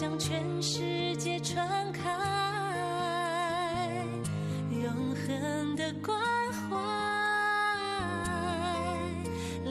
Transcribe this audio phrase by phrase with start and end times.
[0.00, 2.08] 向全世界传开，
[4.70, 6.18] 永恒的关
[6.70, 6.78] 怀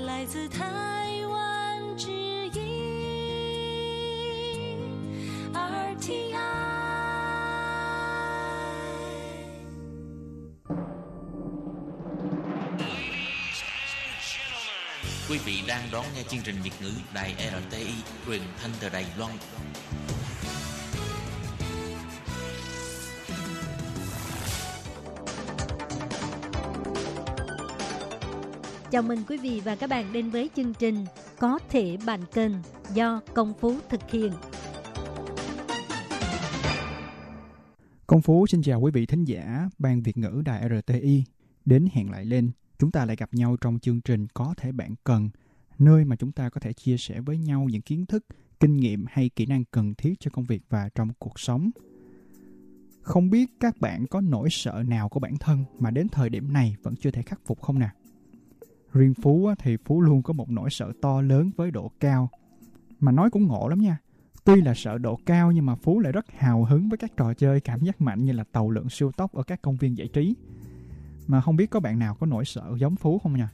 [0.06, 2.62] 来自台湾之音
[5.52, 6.36] RTI。
[15.28, 17.94] Quý vị đang đón nghe chương trình Việt ngữ Đài RTI
[18.26, 19.32] truyền thanh từ Đài Loan.
[28.92, 31.06] Chào mừng quý vị và các bạn đến với chương trình
[31.40, 32.52] Có thể bàn kênh
[32.94, 34.32] do Công Phú thực hiện.
[38.08, 41.24] Công Phú xin chào quý vị thính giả Ban Việt ngữ Đài RTI.
[41.66, 44.96] Đến hẹn lại lên, chúng ta lại gặp nhau trong chương trình Có thể bạn
[45.04, 45.30] cần,
[45.80, 48.26] nơi mà chúng ta có thể chia sẻ với nhau những kiến thức,
[48.60, 51.72] kinh nghiệm hay kỹ năng cần thiết cho công việc và trong cuộc sống.
[53.02, 56.54] Không biết các bạn có nỗi sợ nào của bản thân mà đến thời điểm
[56.54, 57.92] này vẫn chưa thể khắc phục không nào?
[58.94, 62.30] Riêng Phú thì Phú luôn có một nỗi sợ to lớn với độ cao.
[63.00, 63.98] Mà nói cũng ngộ lắm nha.
[64.44, 67.34] Tuy là sợ độ cao nhưng mà Phú lại rất hào hứng với các trò
[67.34, 70.08] chơi, cảm giác mạnh như là tàu lượn siêu tốc ở các công viên giải
[70.08, 70.36] trí.
[71.28, 73.50] Mà không biết có bạn nào có nỗi sợ giống Phú không nha?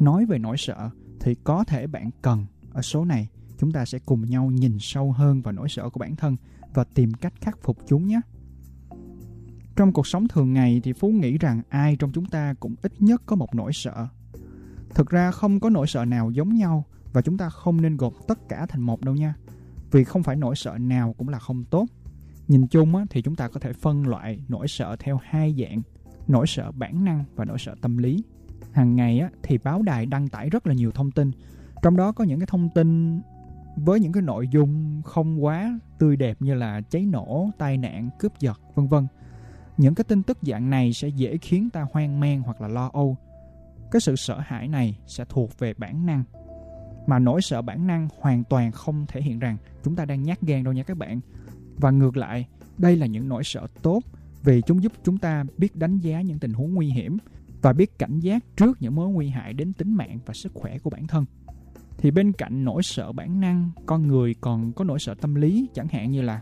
[0.00, 3.98] Nói về nỗi sợ thì có thể bạn cần ở số này, chúng ta sẽ
[3.98, 6.36] cùng nhau nhìn sâu hơn vào nỗi sợ của bản thân
[6.74, 8.20] và tìm cách khắc phục chúng nhé.
[9.76, 12.92] Trong cuộc sống thường ngày thì Phú nghĩ rằng ai trong chúng ta cũng ít
[12.98, 14.08] nhất có một nỗi sợ.
[14.94, 18.12] Thực ra không có nỗi sợ nào giống nhau và chúng ta không nên gộp
[18.28, 19.34] tất cả thành một đâu nha.
[19.90, 21.86] Vì không phải nỗi sợ nào cũng là không tốt.
[22.48, 25.82] Nhìn chung á, thì chúng ta có thể phân loại nỗi sợ theo hai dạng,
[26.28, 28.24] nỗi sợ bản năng và nỗi sợ tâm lý.
[28.72, 31.30] Hàng ngày á, thì báo đài đăng tải rất là nhiều thông tin,
[31.82, 33.20] trong đó có những cái thông tin
[33.76, 38.10] với những cái nội dung không quá tươi đẹp như là cháy nổ, tai nạn,
[38.18, 39.06] cướp giật, vân vân.
[39.76, 42.90] Những cái tin tức dạng này sẽ dễ khiến ta hoang mang hoặc là lo
[42.92, 43.16] âu.
[43.90, 46.24] Cái sự sợ hãi này sẽ thuộc về bản năng.
[47.06, 50.40] Mà nỗi sợ bản năng hoàn toàn không thể hiện rằng chúng ta đang nhát
[50.40, 51.20] gan đâu nha các bạn.
[51.76, 52.46] Và ngược lại,
[52.78, 54.00] đây là những nỗi sợ tốt
[54.44, 57.18] vì chúng giúp chúng ta biết đánh giá những tình huống nguy hiểm
[57.62, 60.78] và biết cảnh giác trước những mối nguy hại đến tính mạng và sức khỏe
[60.78, 61.24] của bản thân.
[61.98, 65.68] Thì bên cạnh nỗi sợ bản năng, con người còn có nỗi sợ tâm lý
[65.74, 66.40] chẳng hạn như là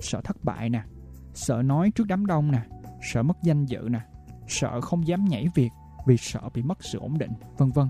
[0.00, 0.82] sợ thất bại nè,
[1.34, 2.62] sợ nói trước đám đông nè,
[3.12, 4.00] sợ mất danh dự nè,
[4.48, 5.70] sợ không dám nhảy việc
[6.08, 7.88] vì sợ bị mất sự ổn định, vân vân.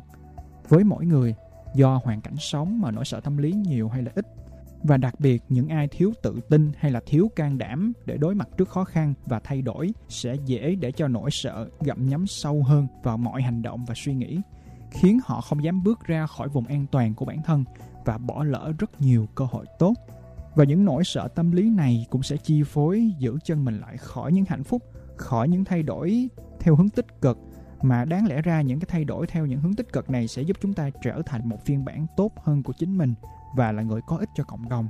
[0.68, 1.34] Với mỗi người,
[1.74, 4.26] do hoàn cảnh sống mà nỗi sợ tâm lý nhiều hay là ít
[4.82, 8.34] và đặc biệt những ai thiếu tự tin hay là thiếu can đảm để đối
[8.34, 12.26] mặt trước khó khăn và thay đổi sẽ dễ để cho nỗi sợ gặm nhấm
[12.26, 14.40] sâu hơn vào mọi hành động và suy nghĩ
[14.90, 17.64] khiến họ không dám bước ra khỏi vùng an toàn của bản thân
[18.04, 19.94] và bỏ lỡ rất nhiều cơ hội tốt
[20.54, 23.96] và những nỗi sợ tâm lý này cũng sẽ chi phối giữ chân mình lại
[23.96, 24.82] khỏi những hạnh phúc
[25.16, 26.28] khỏi những thay đổi
[26.60, 27.38] theo hướng tích cực
[27.82, 30.42] mà đáng lẽ ra những cái thay đổi theo những hướng tích cực này sẽ
[30.42, 33.14] giúp chúng ta trở thành một phiên bản tốt hơn của chính mình
[33.56, 34.88] và là người có ích cho cộng đồng.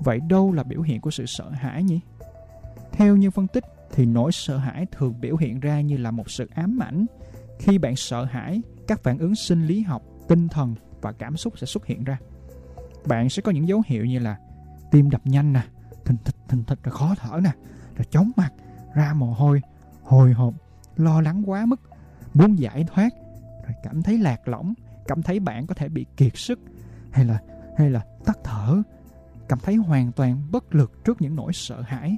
[0.00, 2.00] Vậy đâu là biểu hiện của sự sợ hãi nhỉ?
[2.92, 6.30] Theo như phân tích thì nỗi sợ hãi thường biểu hiện ra như là một
[6.30, 7.06] sự ám ảnh.
[7.58, 11.58] Khi bạn sợ hãi, các phản ứng sinh lý học, tinh thần và cảm xúc
[11.58, 12.18] sẽ xuất hiện ra.
[13.06, 14.36] Bạn sẽ có những dấu hiệu như là
[14.90, 15.62] tim đập nhanh nè,
[16.04, 17.50] thình thịch thình thịch rồi khó thở nè,
[17.96, 18.52] rồi chóng mặt,
[18.94, 19.62] ra mồ hôi,
[20.02, 20.54] hồi hộp,
[20.96, 21.80] lo lắng quá mức,
[22.38, 23.08] muốn giải thoát,
[23.66, 24.74] rồi cảm thấy lạc lõng,
[25.06, 26.60] cảm thấy bạn có thể bị kiệt sức
[27.10, 27.38] hay là
[27.76, 28.82] hay là tắt thở,
[29.48, 32.16] cảm thấy hoàn toàn bất lực trước những nỗi sợ hãi.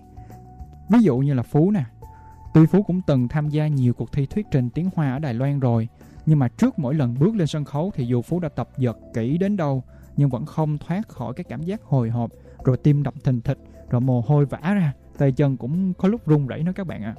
[0.90, 1.84] Ví dụ như là Phú nè.
[2.54, 5.34] Tuy Phú cũng từng tham gia nhiều cuộc thi thuyết trình tiếng Hoa ở Đài
[5.34, 5.88] Loan rồi,
[6.26, 8.98] nhưng mà trước mỗi lần bước lên sân khấu thì dù Phú đã tập giật
[9.14, 9.82] kỹ đến đâu,
[10.16, 12.30] nhưng vẫn không thoát khỏi cái cảm giác hồi hộp,
[12.64, 13.58] rồi tim đập thình thịch,
[13.90, 17.02] rồi mồ hôi vã ra, tay chân cũng có lúc run rẩy nữa các bạn
[17.02, 17.14] ạ.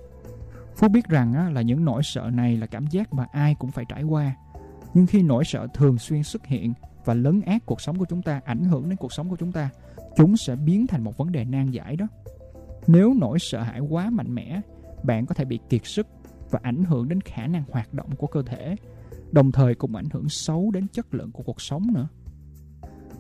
[0.82, 3.72] Phú biết rằng á, là những nỗi sợ này là cảm giác mà ai cũng
[3.72, 4.36] phải trải qua.
[4.94, 6.74] Nhưng khi nỗi sợ thường xuyên xuất hiện
[7.06, 9.52] và lấn át cuộc sống của chúng ta, ảnh hưởng đến cuộc sống của chúng
[9.52, 9.70] ta,
[10.16, 12.08] chúng sẽ biến thành một vấn đề nan giải đó.
[12.88, 14.62] Nếu nỗi sợ hãi quá mạnh mẽ,
[15.04, 16.08] bạn có thể bị kiệt sức
[16.52, 18.76] và ảnh hưởng đến khả năng hoạt động của cơ thể,
[19.32, 22.08] đồng thời cũng ảnh hưởng xấu đến chất lượng của cuộc sống nữa.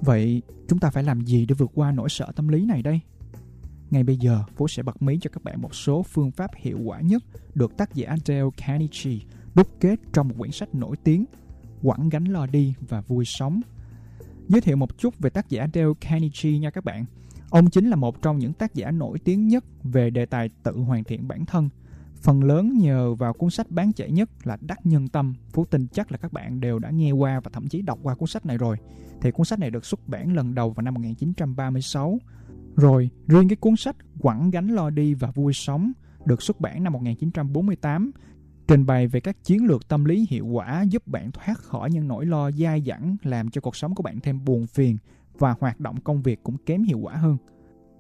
[0.01, 3.00] Vậy chúng ta phải làm gì để vượt qua nỗi sợ tâm lý này đây?
[3.91, 6.79] Ngay bây giờ, Phú sẽ bật mí cho các bạn một số phương pháp hiệu
[6.85, 7.23] quả nhất
[7.55, 11.25] được tác giả Dale Carnegie đúc kết trong một quyển sách nổi tiếng
[11.83, 13.61] Quẳng gánh lo đi và vui sống.
[14.47, 17.05] Giới thiệu một chút về tác giả Dale Carnegie nha các bạn.
[17.49, 20.77] Ông chính là một trong những tác giả nổi tiếng nhất về đề tài tự
[20.77, 21.69] hoàn thiện bản thân.
[22.15, 25.33] Phần lớn nhờ vào cuốn sách bán chạy nhất là Đắc Nhân Tâm.
[25.53, 28.15] Phú tin chắc là các bạn đều đã nghe qua và thậm chí đọc qua
[28.15, 28.77] cuốn sách này rồi.
[29.21, 32.19] Thì cuốn sách này được xuất bản lần đầu vào năm 1936
[32.75, 35.91] rồi, riêng cái cuốn sách Quẳng gánh lo đi và vui sống
[36.25, 38.12] được xuất bản năm 1948
[38.68, 42.07] trình bày về các chiến lược tâm lý hiệu quả giúp bạn thoát khỏi những
[42.07, 44.97] nỗi lo dai dẳng làm cho cuộc sống của bạn thêm buồn phiền
[45.38, 47.38] và hoạt động công việc cũng kém hiệu quả hơn.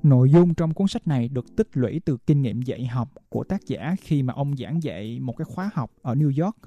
[0.03, 3.43] Nội dung trong cuốn sách này được tích lũy từ kinh nghiệm dạy học của
[3.43, 6.57] tác giả khi mà ông giảng dạy một cái khóa học ở New York.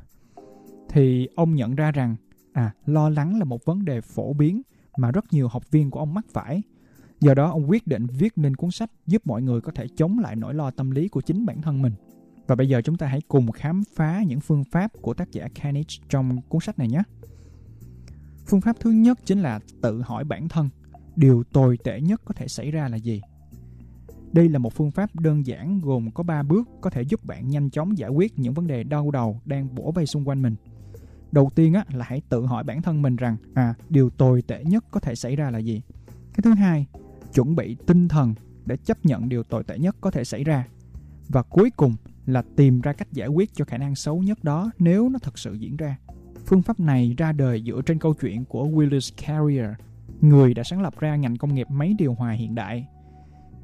[0.89, 2.17] Thì ông nhận ra rằng
[2.53, 4.63] à lo lắng là một vấn đề phổ biến
[4.97, 6.63] mà rất nhiều học viên của ông mắc phải.
[7.25, 10.19] Do đó ông quyết định viết nên cuốn sách giúp mọi người có thể chống
[10.19, 11.93] lại nỗi lo tâm lý của chính bản thân mình.
[12.47, 15.49] Và bây giờ chúng ta hãy cùng khám phá những phương pháp của tác giả
[15.55, 17.03] Carnage trong cuốn sách này nhé.
[18.47, 20.69] Phương pháp thứ nhất chính là tự hỏi bản thân,
[21.17, 23.21] điều tồi tệ nhất có thể xảy ra là gì?
[24.33, 27.49] Đây là một phương pháp đơn giản gồm có 3 bước có thể giúp bạn
[27.49, 30.55] nhanh chóng giải quyết những vấn đề đau đầu đang bổ vây xung quanh mình.
[31.33, 34.65] Đầu tiên á, là hãy tự hỏi bản thân mình rằng à điều tồi tệ
[34.65, 35.83] nhất có thể xảy ra là gì.
[36.35, 36.87] Cái thứ hai,
[37.35, 38.35] chuẩn bị tinh thần
[38.67, 40.67] để chấp nhận điều tồi tệ nhất có thể xảy ra.
[41.29, 41.95] Và cuối cùng
[42.27, 45.39] là tìm ra cách giải quyết cho khả năng xấu nhất đó nếu nó thật
[45.39, 45.99] sự diễn ra.
[46.47, 49.71] Phương pháp này ra đời dựa trên câu chuyện của Willis Carrier,
[50.21, 52.87] người đã sáng lập ra ngành công nghiệp máy điều hòa hiện đại.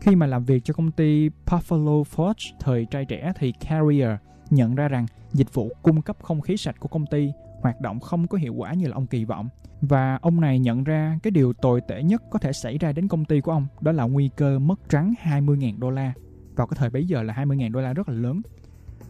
[0.00, 4.10] Khi mà làm việc cho công ty Buffalo Forge thời trai trẻ thì Carrier
[4.50, 8.00] nhận ra rằng dịch vụ cung cấp không khí sạch của công ty hoạt động
[8.00, 9.48] không có hiệu quả như là ông kỳ vọng.
[9.80, 13.08] Và ông này nhận ra cái điều tồi tệ nhất có thể xảy ra đến
[13.08, 16.12] công ty của ông đó là nguy cơ mất trắng 20.000 đô la.
[16.54, 18.40] Vào cái thời bấy giờ là 20.000 đô la rất là lớn.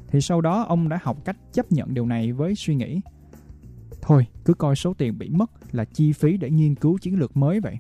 [0.09, 3.01] Thì sau đó ông đã học cách chấp nhận điều này với suy nghĩ
[4.03, 7.37] Thôi, cứ coi số tiền bị mất là chi phí để nghiên cứu chiến lược
[7.37, 7.79] mới vậy.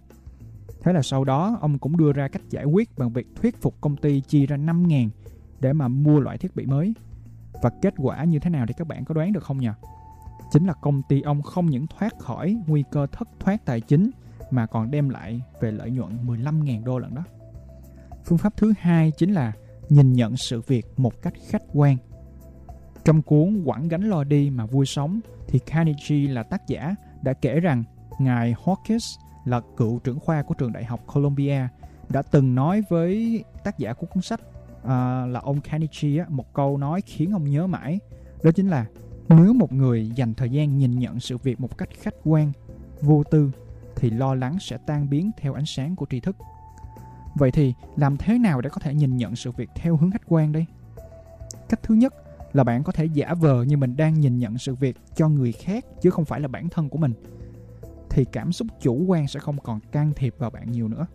[0.82, 3.80] Thế là sau đó ông cũng đưa ra cách giải quyết bằng việc thuyết phục
[3.80, 5.08] công ty chi ra 5.000
[5.60, 6.94] để mà mua loại thiết bị mới.
[7.62, 9.68] Và kết quả như thế nào thì các bạn có đoán được không nhỉ?
[10.50, 14.10] Chính là công ty ông không những thoát khỏi nguy cơ thất thoát tài chính
[14.50, 17.24] mà còn đem lại về lợi nhuận 15.000 đô lần đó.
[18.24, 19.52] Phương pháp thứ hai chính là
[19.88, 21.96] nhìn nhận sự việc một cách khách quan.
[23.04, 27.32] Trong cuốn Quảng gánh lo đi mà vui sống thì Carnegie là tác giả đã
[27.32, 27.84] kể rằng
[28.18, 31.68] ngài Hawkins là cựu trưởng khoa của trường đại học Columbia
[32.08, 34.40] đã từng nói với tác giả của cuốn sách
[34.84, 37.98] à, là ông Carnegie một câu nói khiến ông nhớ mãi
[38.42, 38.86] đó chính là
[39.36, 42.52] nếu một người dành thời gian nhìn nhận sự việc một cách khách quan,
[43.00, 43.50] vô tư,
[43.96, 46.36] thì lo lắng sẽ tan biến theo ánh sáng của tri thức.
[47.34, 50.22] Vậy thì làm thế nào để có thể nhìn nhận sự việc theo hướng khách
[50.26, 50.66] quan đây?
[51.68, 52.14] Cách thứ nhất
[52.52, 55.52] là bạn có thể giả vờ như mình đang nhìn nhận sự việc cho người
[55.52, 57.12] khác chứ không phải là bản thân của mình,
[58.10, 61.06] thì cảm xúc chủ quan sẽ không còn can thiệp vào bạn nhiều nữa.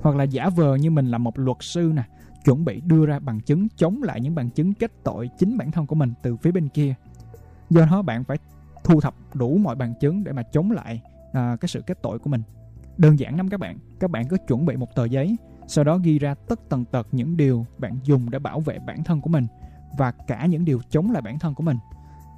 [0.00, 2.02] Hoặc là giả vờ như mình là một luật sư nè,
[2.44, 5.70] chuẩn bị đưa ra bằng chứng chống lại những bằng chứng kết tội chính bản
[5.70, 6.94] thân của mình từ phía bên kia
[7.70, 8.38] do đó bạn phải
[8.84, 12.18] thu thập đủ mọi bằng chứng để mà chống lại à, cái sự kết tội
[12.18, 12.42] của mình
[12.96, 15.36] đơn giản lắm các bạn các bạn cứ chuẩn bị một tờ giấy
[15.66, 19.04] sau đó ghi ra tất tần tật những điều bạn dùng để bảo vệ bản
[19.04, 19.46] thân của mình
[19.98, 21.78] và cả những điều chống lại bản thân của mình.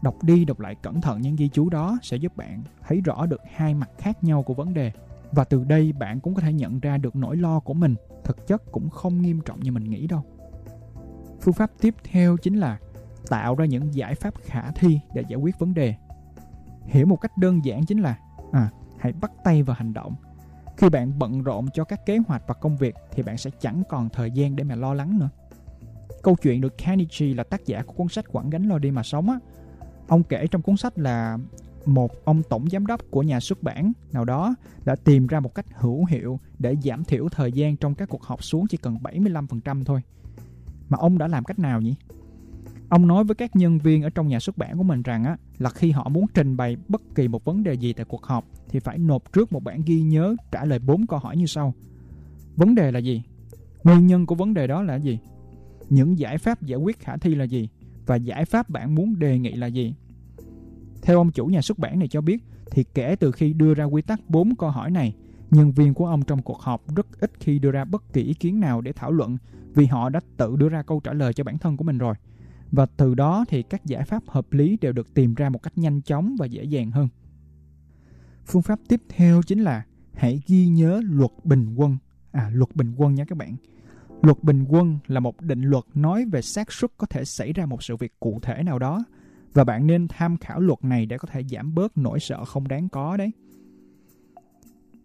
[0.03, 3.27] Đọc đi đọc lại cẩn thận những ghi chú đó sẽ giúp bạn thấy rõ
[3.27, 4.93] được hai mặt khác nhau của vấn đề.
[5.33, 7.95] Và từ đây bạn cũng có thể nhận ra được nỗi lo của mình
[8.25, 10.23] thực chất cũng không nghiêm trọng như mình nghĩ đâu.
[11.41, 12.79] Phương pháp tiếp theo chính là
[13.31, 15.95] tạo ra những giải pháp khả thi để giải quyết vấn đề.
[16.85, 18.19] Hiểu một cách đơn giản chính là
[18.53, 20.15] à, hãy bắt tay vào hành động.
[20.77, 23.83] Khi bạn bận rộn cho các kế hoạch và công việc thì bạn sẽ chẳng
[23.89, 25.29] còn thời gian để mà lo lắng nữa.
[26.23, 29.03] Câu chuyện được Carnegie là tác giả của cuốn sách quản gánh lo đi mà
[29.03, 29.39] sống á.
[30.09, 31.39] Ông kể trong cuốn sách là
[31.87, 34.55] một ông tổng giám đốc của nhà xuất bản nào đó
[34.85, 38.23] đã tìm ra một cách hữu hiệu để giảm thiểu thời gian trong các cuộc
[38.23, 40.01] họp xuống chỉ cần 75% thôi.
[40.89, 41.95] Mà ông đã làm cách nào nhỉ?
[42.91, 45.37] Ông nói với các nhân viên ở trong nhà xuất bản của mình rằng á,
[45.59, 48.45] là khi họ muốn trình bày bất kỳ một vấn đề gì tại cuộc họp
[48.69, 51.75] thì phải nộp trước một bản ghi nhớ trả lời bốn câu hỏi như sau.
[52.57, 53.23] Vấn đề là gì?
[53.85, 55.19] Nguyên nhân của vấn đề đó là gì?
[55.91, 57.69] những giải pháp giải quyết khả thi là gì
[58.07, 59.95] và giải pháp bạn muốn đề nghị là gì.
[61.03, 63.85] Theo ông chủ nhà xuất bản này cho biết, thì kể từ khi đưa ra
[63.85, 65.15] quy tắc bốn câu hỏi này,
[65.51, 68.35] nhân viên của ông trong cuộc họp rất ít khi đưa ra bất kỳ ý
[68.35, 69.37] kiến nào để thảo luận
[69.75, 72.15] vì họ đã tự đưa ra câu trả lời cho bản thân của mình rồi.
[72.73, 75.79] Và từ đó thì các giải pháp hợp lý đều được tìm ra một cách
[75.79, 77.09] nhanh chóng và dễ dàng hơn.
[78.47, 79.85] Phương pháp tiếp theo chính là
[80.15, 81.97] hãy ghi nhớ luật bình quân.
[82.33, 83.57] À, luật bình quân nha các bạn.
[84.23, 87.67] Luật bình quân là một định luật nói về xác suất có thể xảy ra
[87.67, 89.05] một sự việc cụ thể nào đó
[89.53, 92.69] và bạn nên tham khảo luật này để có thể giảm bớt nỗi sợ không
[92.69, 93.33] đáng có đấy.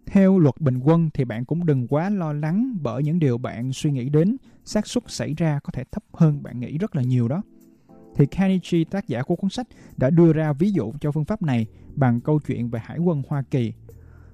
[0.05, 3.73] Theo luật bình quân thì bạn cũng đừng quá lo lắng bởi những điều bạn
[3.73, 7.01] suy nghĩ đến xác suất xảy ra có thể thấp hơn bạn nghĩ rất là
[7.01, 7.41] nhiều đó.
[8.15, 9.67] Thì Carnegie, tác giả của cuốn sách,
[9.97, 13.23] đã đưa ra ví dụ cho phương pháp này bằng câu chuyện về Hải quân
[13.27, 13.73] Hoa Kỳ.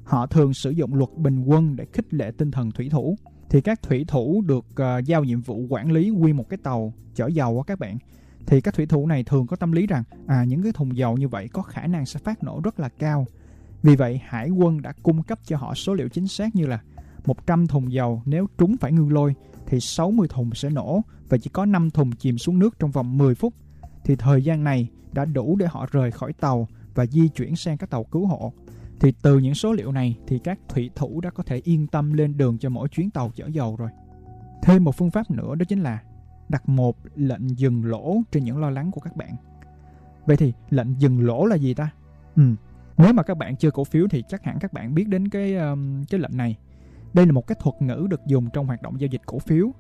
[0.04, 3.16] Họ thường sử dụng luật bình quân để khích lệ tinh thần thủy thủ
[3.50, 6.94] thì các thủy thủ được uh, giao nhiệm vụ quản lý quy một cái tàu
[7.16, 7.98] chở dầu á các bạn
[8.46, 11.18] thì các thủy thủ này thường có tâm lý rằng à những cái thùng dầu
[11.18, 13.28] như vậy có khả năng sẽ phát nổ rất là cao.
[13.84, 16.80] Vì vậy hải quân đã cung cấp cho họ số liệu chính xác như là
[17.26, 19.34] 100 thùng dầu nếu trúng phải ngư lôi
[19.66, 23.18] thì 60 thùng sẽ nổ và chỉ có 5 thùng chìm xuống nước trong vòng
[23.18, 23.54] 10 phút.
[24.04, 27.78] Thì thời gian này đã đủ để họ rời khỏi tàu và di chuyển sang
[27.78, 28.54] các tàu cứu hộ.
[29.00, 32.14] Thì từ những số liệu này thì các thủy thủ đã có thể yên tâm
[32.14, 33.90] lên đường cho mỗi chuyến tàu chở dầu rồi.
[34.64, 36.00] Thêm một phương pháp nữa đó chính là
[36.50, 39.36] đặt một lệnh dừng lỗ trên những lo lắng của các bạn.
[40.26, 41.90] Vậy thì lệnh dừng lỗ là gì ta?
[42.36, 42.44] Ừ,
[42.98, 45.56] nếu mà các bạn chưa cổ phiếu thì chắc hẳn các bạn biết đến cái
[45.56, 46.58] um, cái lệnh này.
[47.14, 49.72] Đây là một cái thuật ngữ được dùng trong hoạt động giao dịch cổ phiếu.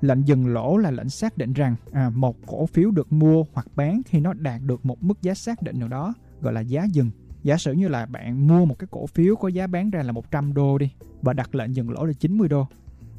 [0.00, 3.66] Lệnh dừng lỗ là lệnh xác định rằng à, một cổ phiếu được mua hoặc
[3.76, 6.84] bán khi nó đạt được một mức giá xác định nào đó, gọi là giá
[6.84, 7.10] dừng.
[7.42, 10.12] Giả sử như là bạn mua một cái cổ phiếu có giá bán ra là
[10.12, 10.90] 100 đô đi
[11.22, 12.66] và đặt lệnh dừng lỗ là 90 đô.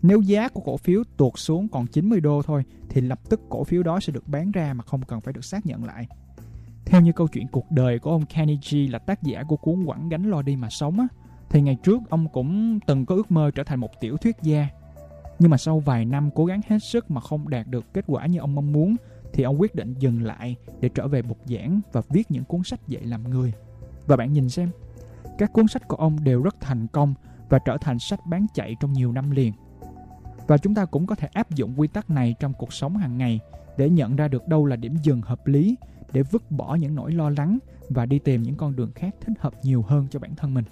[0.01, 3.63] Nếu giá của cổ phiếu tuột xuống còn 90 đô thôi thì lập tức cổ
[3.63, 6.07] phiếu đó sẽ được bán ra mà không cần phải được xác nhận lại.
[6.85, 10.09] Theo như câu chuyện cuộc đời của ông Carnegie là tác giả của cuốn Quẳng
[10.09, 11.07] gánh lo đi mà sống á,
[11.49, 14.67] thì ngày trước ông cũng từng có ước mơ trở thành một tiểu thuyết gia.
[15.39, 18.25] Nhưng mà sau vài năm cố gắng hết sức mà không đạt được kết quả
[18.25, 18.95] như ông mong muốn
[19.33, 22.63] thì ông quyết định dừng lại để trở về bục giảng và viết những cuốn
[22.63, 23.53] sách dạy làm người.
[24.07, 24.69] Và bạn nhìn xem,
[25.37, 27.13] các cuốn sách của ông đều rất thành công
[27.49, 29.53] và trở thành sách bán chạy trong nhiều năm liền.
[30.47, 33.17] Và chúng ta cũng có thể áp dụng quy tắc này trong cuộc sống hàng
[33.17, 33.39] ngày
[33.77, 35.75] để nhận ra được đâu là điểm dừng hợp lý
[36.11, 37.57] để vứt bỏ những nỗi lo lắng
[37.89, 40.65] và đi tìm những con đường khác thích hợp nhiều hơn cho bản thân mình.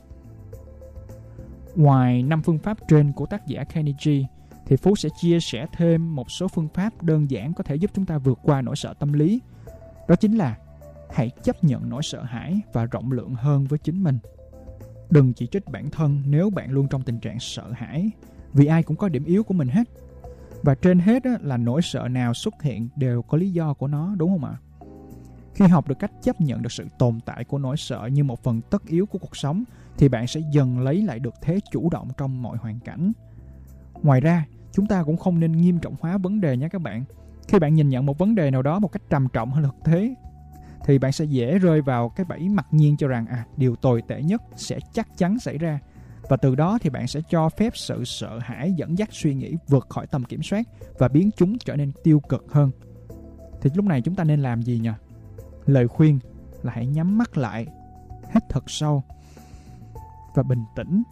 [1.76, 4.26] Ngoài năm phương pháp trên của tác giả Carnegie,
[4.66, 7.92] thì Phú sẽ chia sẻ thêm một số phương pháp đơn giản có thể giúp
[7.94, 9.42] chúng ta vượt qua nỗi sợ tâm lý.
[10.08, 10.58] Đó chính là
[11.14, 14.20] hãy chấp nhận nỗi sợ hãi và rộng lượng hơn với chính mình.
[15.10, 18.12] Đừng chỉ trích bản thân nếu bạn luôn trong tình trạng sợ hãi,
[18.54, 19.90] vì ai cũng có điểm yếu của mình hết.
[20.64, 24.16] Và trên hết là nỗi sợ nào xuất hiện đều có lý do của nó,
[24.18, 24.58] đúng không ạ?
[25.54, 28.44] Khi học được cách chấp nhận được sự tồn tại của nỗi sợ như một
[28.44, 29.64] phần tất yếu của cuộc sống
[29.98, 33.12] thì bạn sẽ dần lấy lại được thế chủ động trong mọi hoàn cảnh.
[34.04, 37.03] Ngoài ra, chúng ta cũng không nên nghiêm trọng hóa vấn đề nhé các bạn.
[37.48, 39.75] Khi bạn nhìn nhận một vấn đề nào đó một cách trầm trọng hơn thực
[39.86, 40.15] thế
[40.86, 44.01] thì bạn sẽ dễ rơi vào cái bẫy mặc nhiên cho rằng à điều tồi
[44.08, 45.79] tệ nhất sẽ chắc chắn xảy ra
[46.29, 49.55] và từ đó thì bạn sẽ cho phép sự sợ hãi dẫn dắt suy nghĩ
[49.67, 50.67] vượt khỏi tầm kiểm soát
[51.00, 52.72] và biến chúng trở nên tiêu cực hơn.
[53.62, 54.89] Thì lúc này chúng ta nên làm gì nhỉ?
[55.65, 56.20] Lời khuyên
[56.62, 57.65] là hãy nhắm mắt lại,
[58.34, 59.03] hít thật sâu
[60.36, 61.03] và bình tĩnh.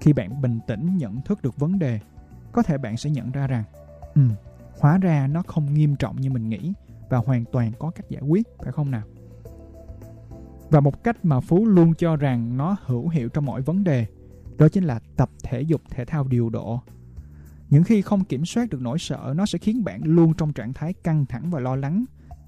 [0.00, 2.00] Khi bạn bình tĩnh nhận thức được vấn đề,
[2.52, 3.64] có thể bạn sẽ nhận ra rằng,
[4.14, 4.22] ừ,
[4.80, 6.72] hóa ra nó không nghiêm trọng như mình nghĩ
[7.10, 9.02] và hoàn toàn có cách giải quyết, phải không nào?
[10.70, 14.06] Và một cách mà Phú luôn cho rằng nó hữu hiệu trong mọi vấn đề,
[14.58, 16.80] đó chính là tập thể dục thể thao điều độ.
[17.70, 20.72] Những khi không kiểm soát được nỗi sợ, nó sẽ khiến bạn luôn trong trạng
[20.72, 22.04] thái căng thẳng và lo lắng.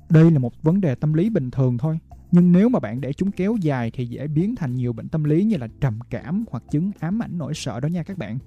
[0.08, 1.98] Đây là một vấn đề tâm lý bình thường thôi.
[2.32, 5.24] Nhưng nếu mà bạn để chúng kéo dài thì dễ biến thành nhiều bệnh tâm
[5.24, 8.38] lý như là trầm cảm hoặc chứng ám ảnh nỗi sợ đó nha các bạn.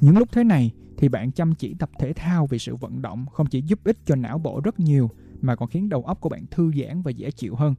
[0.00, 3.26] Những lúc thế này thì bạn chăm chỉ tập thể thao vì sự vận động
[3.26, 5.10] không chỉ giúp ích cho não bộ rất nhiều
[5.40, 7.74] mà còn khiến đầu óc của bạn thư giãn và dễ chịu hơn.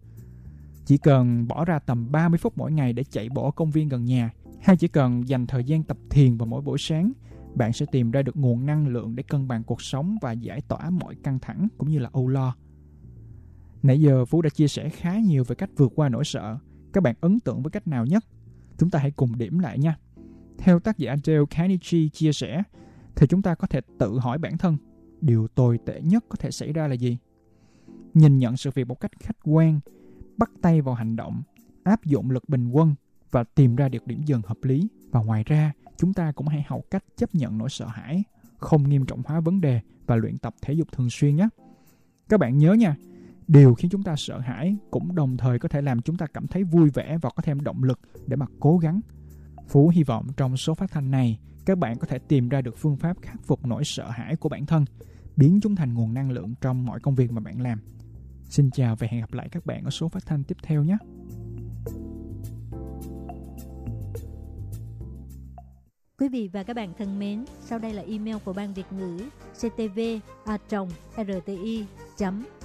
[0.86, 3.90] Chỉ cần bỏ ra tầm 30 phút mỗi ngày để chạy bộ ở công viên
[3.90, 4.32] gần nhà
[4.62, 7.12] hay chỉ cần dành thời gian tập thiền vào mỗi buổi sáng,
[7.56, 10.62] bạn sẽ tìm ra được nguồn năng lượng để cân bằng cuộc sống và giải
[10.62, 12.56] tỏa mọi căng thẳng cũng như là âu lo.
[13.84, 16.58] Nãy giờ Phú đã chia sẻ khá nhiều về cách vượt qua nỗi sợ.
[16.94, 18.24] Các bạn ấn tượng với cách nào nhất?
[18.78, 19.98] Chúng ta hãy cùng điểm lại nha.
[20.58, 22.64] Theo tác giả Dale Carnegie chia sẻ,
[23.16, 24.78] thì chúng ta có thể tự hỏi bản thân,
[25.22, 27.18] điều tồi tệ nhất có thể xảy ra là gì?
[28.14, 29.80] Nhìn nhận sự việc một cách khách quan,
[30.38, 31.44] bắt tay vào hành động,
[31.84, 32.96] áp dụng lực bình quân
[33.32, 34.88] và tìm ra được điểm dừng hợp lý.
[35.12, 38.24] Và ngoài ra, chúng ta cũng hãy học cách chấp nhận nỗi sợ hãi,
[38.58, 41.48] không nghiêm trọng hóa vấn đề và luyện tập thể dục thường xuyên nhé.
[42.30, 42.96] Các bạn nhớ nha,
[43.48, 46.48] điều khiến chúng ta sợ hãi cũng đồng thời có thể làm chúng ta cảm
[46.48, 49.02] thấy vui vẻ và có thêm động lực để mà cố gắng.
[49.68, 52.78] Phú hy vọng trong số phát thanh này, các bạn có thể tìm ra được
[52.78, 54.86] phương pháp khắc phục nỗi sợ hãi của bản thân,
[55.36, 57.80] biến chúng thành nguồn năng lượng trong mọi công việc mà bạn làm.
[58.50, 60.98] Xin chào và hẹn gặp lại các bạn ở số phát thanh tiếp theo nhé.
[66.20, 69.30] Quý vị và các bạn thân mến, sau đây là email của Ban Việt ngữ
[69.54, 70.00] ctv
[70.46, 70.58] a
[71.18, 71.86] rti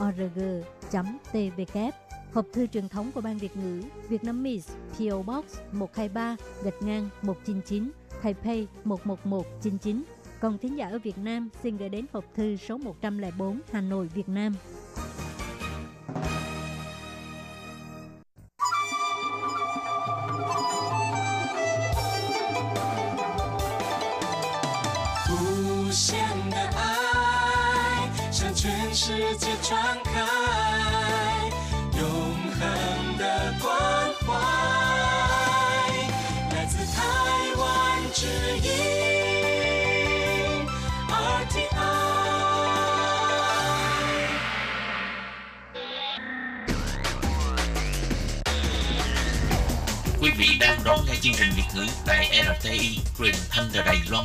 [0.04, 0.40] org
[1.32, 6.36] tvk Hộp thư truyền thống của Ban Việt ngữ Việt Nam Miss PO Box 123
[6.64, 7.90] gạch ngang 199
[8.22, 10.02] Taipei 11199.
[10.40, 14.06] Còn thính giả ở Việt Nam xin gửi đến hộp thư số 104 Hà Nội,
[14.14, 14.54] Việt Nam.
[28.52, 30.39] Hãy subscribe cho kênh
[50.40, 54.24] vị đang đón nghe chương trình Việt ngữ tại RTI truyền thanh từ Đài Loan.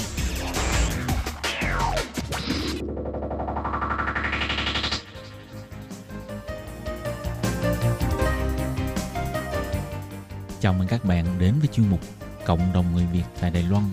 [10.61, 11.99] Chào mừng các bạn đến với chuyên mục
[12.45, 13.83] Cộng đồng người Việt tại Đài Loan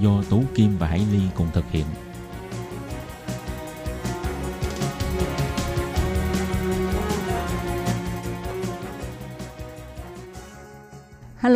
[0.00, 1.84] do Tú Kim và Hải Ly cùng thực hiện.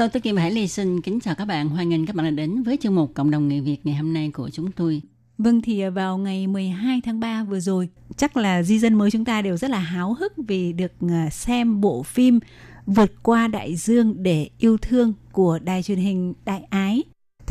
[0.03, 1.69] Hello, tôi Kim Hải Ly xin kính chào các bạn.
[1.69, 4.13] Hoan nghênh các bạn đã đến với chương mục Cộng đồng người Việt ngày hôm
[4.13, 5.03] nay của chúng tôi.
[5.39, 9.25] Vâng thì vào ngày 12 tháng 3 vừa rồi, chắc là di dân mới chúng
[9.25, 12.41] ta đều rất là háo hức vì được à, xem bộ phim
[12.87, 17.03] Vượt qua đại dương để yêu thương của đài truyền hình Đại Ái.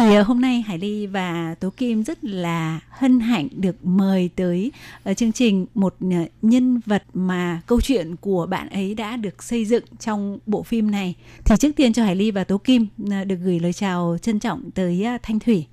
[0.01, 4.29] Thì ờ, hôm nay Hải Ly và Tố Kim rất là hân hạnh được mời
[4.35, 4.71] tới
[5.03, 6.07] ờ, chương trình một ờ,
[6.41, 10.91] nhân vật mà câu chuyện của bạn ấy đã được xây dựng trong bộ phim
[10.91, 11.15] này.
[11.45, 14.71] Thì trước tiên cho Hải Ly và Tố Kim được gửi lời chào trân trọng
[14.71, 15.65] tới Thanh Thủy.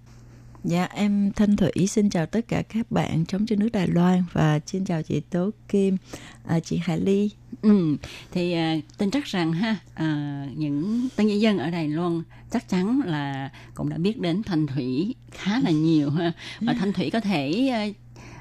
[0.64, 4.24] Dạ em Thanh Thủy xin chào tất cả các bạn trong trên nước Đài Loan
[4.32, 5.96] và xin chào chị Tố Kim,
[6.44, 7.30] à, chị Hải Ly.
[7.62, 7.96] Ừ,
[8.32, 12.68] thì à, tin chắc rằng ha à, những tân nhân dân ở Đài Loan chắc
[12.68, 16.32] chắn là cũng đã biết đến Thanh Thủy khá là nhiều ha.
[16.60, 17.86] Và Thanh Thủy có thể à,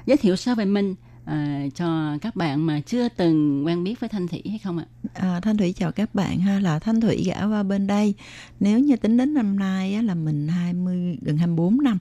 [0.06, 0.94] giới thiệu sơ về mình
[1.28, 4.84] à, cho các bạn mà chưa từng quen biết với Thanh Thủy hay không ạ?
[5.14, 8.14] À, Thanh Thủy chào các bạn ha là Thanh Thủy gã qua bên đây.
[8.60, 11.98] Nếu như tính đến năm nay á, là mình 20 gần 24 năm.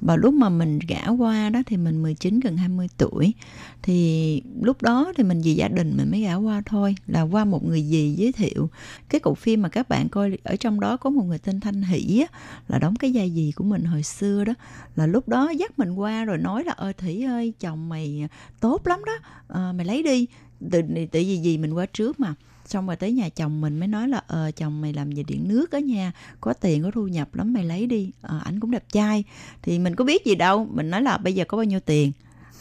[0.00, 3.34] Và lúc mà mình gã qua đó thì mình 19 gần 20 tuổi.
[3.82, 7.44] Thì lúc đó thì mình vì gia đình mình mới gã qua thôi Là qua
[7.44, 8.70] một người gì giới thiệu.
[9.08, 11.82] Cái cụ phim mà các bạn coi ở trong đó có một người tên Thanh
[11.82, 14.54] Hỷ á, Là đóng cái vai gì của mình hồi xưa đó.
[14.96, 18.28] Là lúc đó dắt mình qua rồi nói là Ơi Thủy ơi chồng mày
[18.60, 19.12] tốt lắm đó
[19.48, 20.26] à, Mày lấy đi.
[20.70, 22.34] Tự, tự vì gì mình qua trước mà
[22.68, 25.48] xong rồi tới nhà chồng mình mới nói là ờ chồng mày làm về điện
[25.48, 28.10] nước á nha có tiền có thu nhập lắm mày lấy đi.
[28.22, 29.24] Ờ, ảnh cũng đẹp trai.
[29.62, 32.12] Thì mình có biết gì đâu mình nói là bây giờ có bao nhiêu tiền.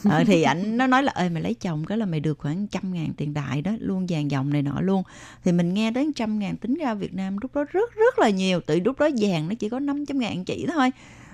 [0.03, 2.67] Ờ, thì ảnh nó nói là ơi mày lấy chồng cái là mày được khoảng
[2.67, 5.03] trăm ngàn tiền đại đó luôn vàng dòng này nọ luôn.
[5.43, 8.29] Thì mình nghe đến trăm ngàn tính ra Việt Nam lúc đó rất rất là
[8.29, 8.61] nhiều.
[8.65, 10.91] Từ lúc đó vàng nó chỉ có 500 ngàn chỉ thôi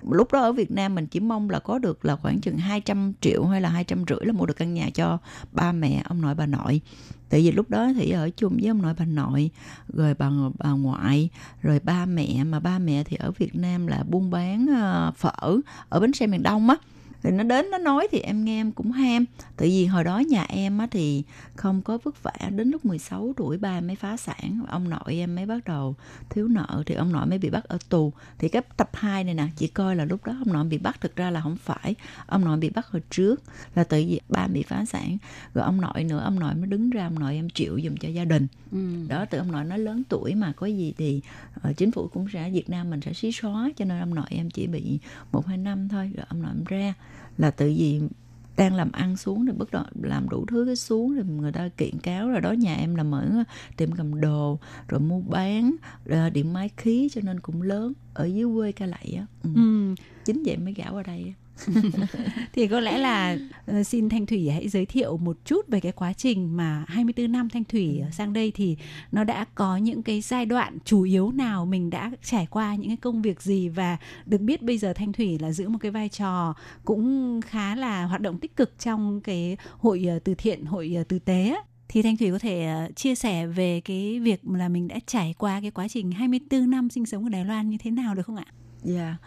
[0.10, 3.14] lúc đó ở Việt Nam mình chỉ mong là có được là khoảng chừng 200
[3.22, 5.18] triệu hay là hai trăm rưỡi là mua được căn nhà cho
[5.52, 6.82] ba mẹ, ông nội, bà nội.
[7.30, 9.50] Tại vì lúc đó thì ở chung với ông nội, bà nội,
[9.94, 11.30] rồi bà bà ngoại,
[11.62, 12.44] rồi ba mẹ.
[12.44, 15.58] Mà ba mẹ thì ở Việt Nam là buôn bán ờ, phở
[15.90, 16.76] ở bến xe miền Đông á
[17.24, 19.26] thì nó đến nó nói thì em nghe em cũng ham.
[19.58, 21.24] Tại vì hồi đó nhà em á thì
[21.56, 24.60] không có vất vả đến lúc 16 tuổi ba mới phá sản.
[24.68, 25.96] Ông nội em mới bắt đầu
[26.30, 28.14] thiếu nợ thì ông nội mới bị bắt ở tù.
[28.38, 31.02] Thì cái tập 2 này nè chị coi là lúc đó ông nội bị bắt
[31.02, 31.96] thực ra là không phải.
[32.26, 33.42] Ông nội bị bắt hồi trước
[33.76, 35.18] là tự vì ba bị phá sản.
[35.54, 38.10] Rồi ông nội nữa ông nội mới đứng ra ông nội em chịu dùng cho
[38.10, 38.48] gia đình.
[38.72, 38.78] Ừ.
[39.08, 41.22] đó từ ông nội nó lớn tuổi mà có gì thì
[41.70, 44.26] uh, chính phủ cũng sẽ Việt Nam mình sẽ xí xóa cho nên ông nội
[44.30, 45.00] em chỉ bị
[45.32, 46.94] một hai năm thôi rồi ông nội em ra
[47.38, 48.02] là tự vì
[48.58, 51.70] đang làm ăn xuống rồi bắt đầu làm đủ thứ cái xuống rồi người ta
[51.78, 53.26] kiện cáo rồi đó nhà em là mở
[53.78, 58.26] tiệm cầm đồ rồi mua bán rồi điện máy khí cho nên cũng lớn ở
[58.26, 59.50] dưới quê ca lậy á ừ.
[59.56, 59.96] Ừ.
[60.26, 61.34] chính vậy mới gả qua đây
[62.54, 63.38] thì có lẽ là
[63.72, 67.32] uh, xin Thanh Thủy hãy giới thiệu một chút về cái quá trình mà 24
[67.32, 68.78] năm Thanh Thủy sang đây thì
[69.12, 72.88] nó đã có những cái giai đoạn chủ yếu nào mình đã trải qua những
[72.88, 75.92] cái công việc gì và được biết bây giờ Thanh Thủy là giữ một cái
[75.92, 76.54] vai trò
[76.86, 81.08] cũng khá là hoạt động tích cực trong cái hội uh, từ thiện hội uh,
[81.08, 81.62] từ tế á.
[81.90, 85.62] thì Thanh Thủy có thể chia sẻ về cái việc là mình đã trải qua
[85.62, 88.36] cái quá trình 24 năm sinh sống ở Đài Loan như thế nào được không
[88.36, 88.46] ạ?
[88.84, 89.18] Dạ.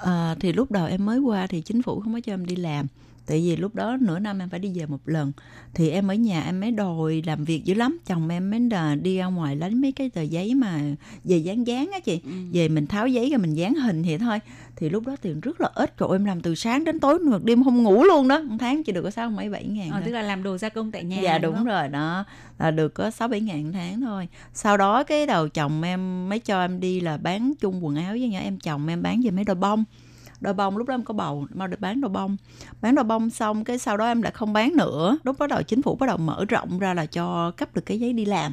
[0.00, 2.56] À, thì lúc đầu em mới qua thì chính phủ không có cho em đi
[2.56, 2.86] làm
[3.30, 5.32] tại vì lúc đó nửa năm em phải đi về một lần.
[5.74, 7.98] Thì em ở nhà em mới đòi làm việc dữ lắm.
[8.06, 10.80] Chồng em mới đà, đi ra ngoài lấy mấy cái tờ giấy mà
[11.24, 12.20] về dán dán á chị.
[12.24, 12.30] Ừ.
[12.52, 14.38] về mình tháo giấy rồi mình dán hình thì thôi.
[14.76, 15.98] Thì lúc đó tiền rất là ít.
[15.98, 18.40] Rồi em làm từ sáng đến tối một đêm không ngủ luôn đó.
[18.40, 20.00] Một tháng chỉ được có sáu mấy bảy ngàn thôi.
[20.04, 22.24] tức là làm đồ gia công tại nhà dạ đúng đúng rồi đó.
[22.58, 24.28] Là được có sáu bảy ngàn tháng thôi.
[24.54, 28.12] Sau đó cái đầu chồng em mới cho em đi là bán chung quần áo
[28.12, 28.42] với nhau.
[28.42, 29.84] Em chồng em bán về mấy đôi bông
[30.40, 32.36] đôi bông lúc đó em có bầu mau được bán đôi bông.
[32.80, 35.18] Bán đôi bông xong cái sau đó em lại không bán nữa.
[35.24, 38.00] Lúc bắt đầu chính phủ bắt đầu mở rộng ra là cho cấp được cái
[38.00, 38.52] giấy đi làm.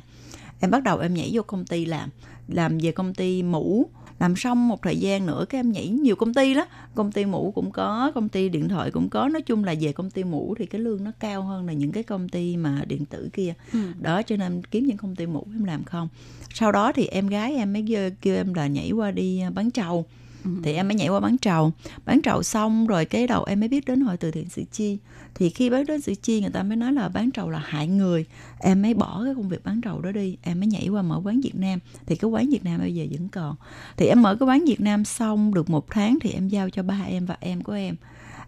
[0.60, 2.10] Em bắt đầu em nhảy vô công ty làm
[2.47, 3.89] làm về công ty mũ.
[4.19, 7.26] Làm xong một thời gian nữa các em nhảy nhiều công ty đó công ty
[7.26, 9.30] mũ cũng có công ty điện thoại cũng có.
[9.30, 11.91] Nói chung là về công ty mũ thì cái lương nó cao hơn là những
[11.91, 13.54] cái công ty mà điện tử kia.
[13.73, 13.80] Ừ.
[14.00, 16.08] đó cho nên kiếm những công ty mũ em làm không.
[16.54, 17.86] Sau đó thì em gái em mới
[18.21, 20.06] kêu, em là nhảy qua đi bán trầu
[20.43, 20.52] Ừ.
[20.63, 21.71] thì em mới nhảy qua bán trầu.
[22.06, 24.97] Bán trầu xong rồi cái đầu em mới biết đến hội từ thiện sự chi.
[25.36, 27.88] Thì khi bán đến sự chi, người ta mới nói là bán trầu là hại
[27.88, 28.26] người.
[28.60, 30.38] Em mới bỏ cái công việc bán trầu đó đi.
[30.41, 31.80] Em mới nhảy qua mở quán việt nam.
[32.06, 33.56] Thì cái quán việt nam bây giờ vẫn còn.
[33.97, 36.84] Thì em mở cái quán việt nam xong được một tháng thì em giao cho
[36.84, 37.95] ba em và em của em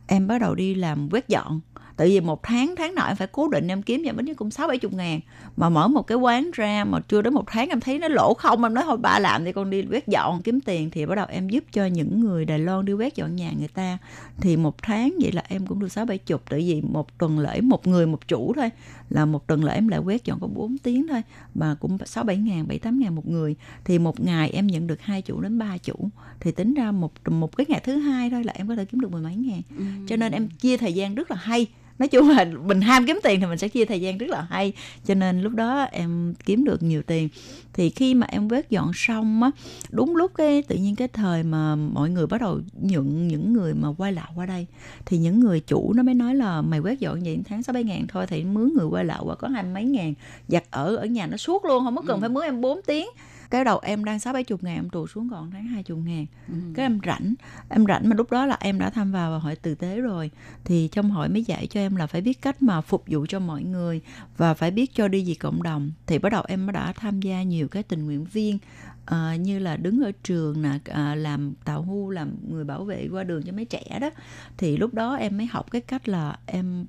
[0.09, 1.61] em bắt đầu đi làm quét dọn.
[1.97, 4.51] Tại vì một tháng tháng nào em phải cố định em kiếm nhà bánh cũng
[4.51, 5.19] sáu, bảy chục ngàn.
[5.57, 8.33] Mà mở một cái quán ra mà chưa đến một tháng em thấy nó lỗ
[8.33, 8.63] không.
[8.63, 10.89] Em nói thôi ba làm thì con đi quét dọn, kiếm tiền.
[10.89, 13.67] Thì bắt đầu em giúp cho những người Đài Loan đi quét dọn nhà người
[13.67, 13.97] ta.
[14.37, 16.41] Thì một tháng vậy là em cũng được sáu, bảy chục.
[16.49, 18.69] Tại vì một tuần lễ một người một chủ thôi.
[19.09, 21.21] Là một tuần lễ em lại quét dọn có 4 tiếng thôi.
[21.55, 23.55] Mà cũng sáu, bảy ngàn, bảy, tám ngàn một người.
[23.85, 26.09] Thì một ngày em nhận được hai chủ đến ba chủ.
[26.39, 29.01] Thì tính ra một một cái ngày thứ hai thôi là em có thể kiếm
[29.01, 29.61] được mười mấy ngàn.
[29.77, 31.67] Ừ cho nên em chia thời gian rất là hay.
[31.99, 34.41] Nói chung là mình ham kiếm tiền thì mình sẽ chia thời gian rất là
[34.49, 34.73] hay.
[35.05, 37.29] Cho nên lúc đó em kiếm được nhiều tiền.
[37.73, 39.51] Thì khi mà em quét dọn xong á
[39.89, 43.73] đúng lúc cái tự nhiên cái thời mà mọi người bắt đầu nhận những người
[43.73, 44.65] mà quay lại qua đây
[45.05, 47.83] thì những người chủ nó mới nói là mày quét dọn vậy tháng sáu bảy
[47.83, 50.13] ngàn thôi thì mướn người quay lại qua có hai mấy ngàn.
[50.47, 53.07] Giặt ở ở nhà nó suốt luôn không có cần phải mướn em 4 tiếng
[53.49, 55.97] cái đầu em đang sáu bảy chục ngàn em tụt xuống còn tháng hai chục
[56.05, 56.25] ngàn.
[56.47, 56.53] Ừ.
[56.75, 57.33] cái em rảnh
[57.69, 60.31] em rảnh mà lúc đó là em đã tham vào hội tử tế rồi.
[60.65, 63.39] Thì trong hội mới dạy cho em là phải biết cách mà phục vụ cho
[63.39, 64.01] mọi người
[64.37, 65.91] và phải biết cho đi vì cộng đồng.
[66.07, 68.57] Thì bắt đầu em mới đã tham gia nhiều cái tình nguyện viên
[69.05, 73.07] ờ, như là đứng ở trường nè à, làm tàu hu làm người bảo vệ
[73.11, 74.09] qua đường cho mấy trẻ đó.
[74.57, 76.85] Thì lúc đó em mới học cái cách là em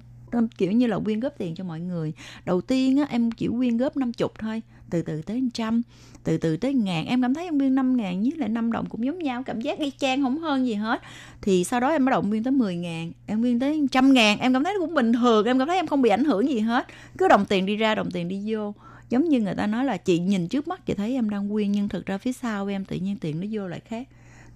[0.58, 2.12] kiểu như là quyên góp tiền cho mọi người.
[2.44, 5.82] Đầu tiên á em chỉ quyên góp 50 thôi từ từ tới trăm,
[6.24, 7.06] từ từ tới ngàn.
[7.06, 9.60] Em cảm thấy em biên năm ngàn với lại năm đồng cũng giống nhau, cảm
[9.60, 11.02] giác y chang, không hơn gì hết.
[11.42, 14.38] Thì sau đó em bắt đầu biên tới 10 ngàn, em biên tới trăm ngàn.
[14.38, 16.48] Em cảm thấy nó cũng bình thường, em cảm thấy em không bị ảnh hưởng
[16.48, 16.86] gì hết.
[17.18, 18.74] Cứ đồng tiền đi ra, đồng tiền đi vô.
[19.10, 21.72] Giống như người ta nói là chị nhìn trước mắt, chị thấy em đang quyên
[21.72, 24.08] nhưng thực ra phía sau em tự nhiên tiền nó vô lại khác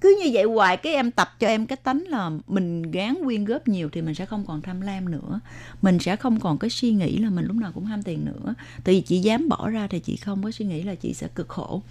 [0.05, 3.45] cứ như vậy hoài, cái em tập cho em cái tánh là mình gán quyên
[3.45, 5.41] góp nhiều thì mình sẽ không còn tham lam nữa.
[5.83, 8.55] Mình sẽ không còn cái suy nghĩ là mình lúc nào cũng ham tiền nữa.
[8.85, 11.29] Tại vì chị dám bỏ ra thì chị không có suy nghĩ là chị sẽ
[11.35, 11.83] cực khổ.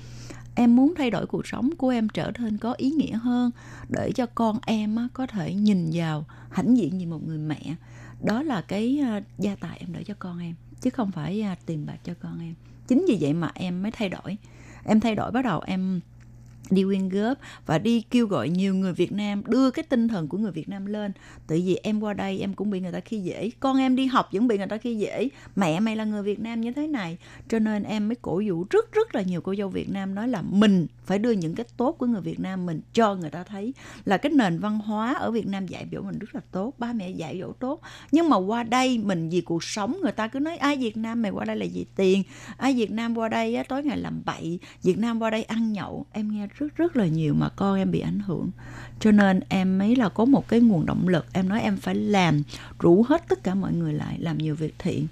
[0.55, 3.51] Em muốn thay đổi cuộc sống của em trở nên có ý nghĩa hơn,
[3.89, 7.75] để cho con em có thể nhìn vào hãnh diện như một người mẹ.
[8.23, 11.55] Đó là cái à, gia tài em để cho con em, chứ không phải à,
[11.65, 12.53] tiền bạc cho con em.
[12.87, 14.37] Chính vì vậy mà em mới thay đổi.
[14.85, 15.99] Em thay đổi, bắt đầu em
[16.69, 20.27] đi quyên góp và đi kêu gọi nhiều người Việt Nam đưa cái tinh thần
[20.27, 21.11] của người Việt Nam lên.
[21.47, 23.49] Tại vì em qua đây em cũng bị người ta khi dễ.
[23.59, 25.29] Con em đi học vẫn bị người ta khi dễ.
[25.55, 27.17] Mẹ mày là người Việt Nam như thế này.
[27.49, 30.27] Cho nên em mới cổ vũ rất rất là nhiều cô dâu Việt Nam nói
[30.27, 33.43] là mình phải đưa những cái tốt của người Việt Nam mình cho người ta
[33.43, 33.73] thấy
[34.05, 36.93] là cái nền văn hóa ở Việt Nam dạy dỗ mình rất là tốt ba
[36.93, 37.81] mẹ dạy dỗ tốt.
[38.11, 41.21] Nhưng mà qua đây mình vì cuộc sống người ta cứ nói ai Việt Nam
[41.21, 42.23] mày qua đây là vì tiền?
[42.57, 45.73] Ai Việt Nam qua đây á, tối ngày làm bậy Việt Nam qua đây ăn
[45.73, 46.05] nhậu.
[46.11, 48.49] Em nghe rất rất là nhiều mà con em bị ảnh hưởng.
[48.99, 51.95] Cho nên em mới là có một cái nguồn động lực, em nói em phải
[51.95, 52.43] làm
[52.79, 55.07] rủ hết tất cả mọi người lại, làm nhiều việc thiện.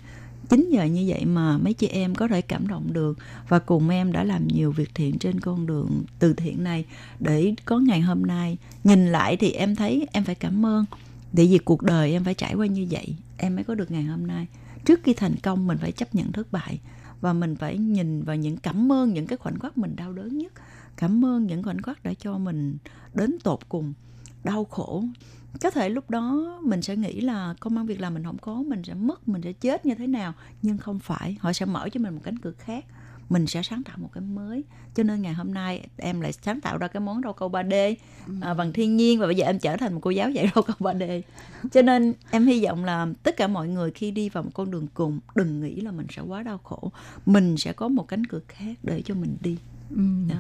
[0.50, 3.90] Chính nhờ như vậy mà mấy chị em có thể cảm động được và cùng
[3.90, 6.86] em đã làm nhiều việc thiện trên con đường từ thiện này.
[7.20, 10.86] Để có ngày hôm nay nhìn lại thì em thấy em phải cảm ơn.
[11.34, 14.04] Để vì cuộc đời em phải trải qua như vậy, em mới có được ngày
[14.04, 14.48] hôm nay.
[14.86, 16.80] Trước khi thành công, mình phải chấp nhận thất bại
[17.22, 20.38] và mình phải nhìn vào những cảm ơn, những cái khoảnh khắc mình đau đớn
[20.38, 20.54] nhất
[21.02, 22.78] cảm ơn những khoảnh khắc đã cho mình
[23.14, 23.94] đến tột cùng
[24.44, 25.04] đau khổ.
[25.62, 28.56] Có thể lúc đó mình sẽ nghĩ là công an việc làm mình không có
[28.56, 30.34] mình sẽ mất mình sẽ chết như thế nào.
[30.62, 32.86] Nhưng không phải họ sẽ mở cho mình một cánh cửa khác.
[33.30, 34.64] Mình sẽ sáng tạo một cái mới.
[34.96, 37.96] Cho nên ngày hôm nay em lại sáng tạo ra cái món rau câu 3D
[38.42, 39.20] à, bằng thiên nhiên.
[39.20, 41.22] Và bây giờ em trở thành một cô giáo dạy rau câu 3D
[41.72, 44.72] cho nên em hy vọng là tất cả mọi người khi đi vào một con
[44.72, 46.92] đường cùng đừng nghĩ là mình sẽ quá đau khổ.
[47.26, 49.58] Mình sẽ có một cánh cửa khác để cho mình đi.
[49.96, 50.04] Ừ.
[50.30, 50.36] đó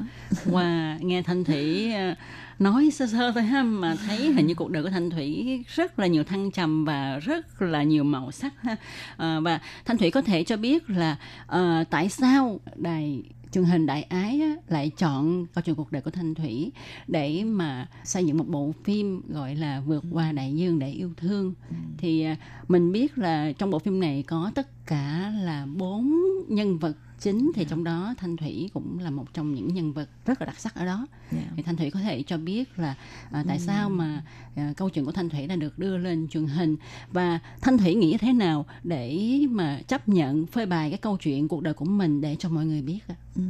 [0.45, 2.15] Wow, nghe Thanh Thủy ờ,
[2.59, 5.99] nói sơ sơ thôi ha mà thấy hình như cuộc đời của Thanh Thủy rất
[5.99, 8.75] là nhiều thăng trầm và rất là nhiều màu sắc ha.
[9.17, 13.85] Ờ, và Thanh Thủy có thể cho biết là ờ, tại sao đài truyền hình
[13.85, 16.71] đại ái á, lại chọn câu chuyện cuộc đời của Thanh Thủy
[17.07, 21.11] để mà xây dựng một bộ phim gọi là vượt qua đại dương để yêu
[21.17, 21.53] thương
[21.97, 22.35] thì à,
[22.67, 26.13] mình biết là trong bộ phim này có tất cả là bốn
[26.47, 30.09] nhân vật chính thì trong đó Thanh Thủy cũng là một trong những nhân vật
[30.25, 31.43] rất là đặc sắc ở đó Dạ.
[31.55, 32.95] thì Thanh Thủy có thể cho biết là
[33.31, 34.23] à, tại sao mà
[34.55, 36.75] à, câu chuyện của Thanh Thủy đã được đưa lên truyền hình
[37.11, 41.47] và Thanh Thủy nghĩ thế nào để mà chấp nhận phơi bày cái câu chuyện
[41.47, 43.15] cuộc đời của mình để cho mọi người biết ạ?
[43.35, 43.41] Ừ.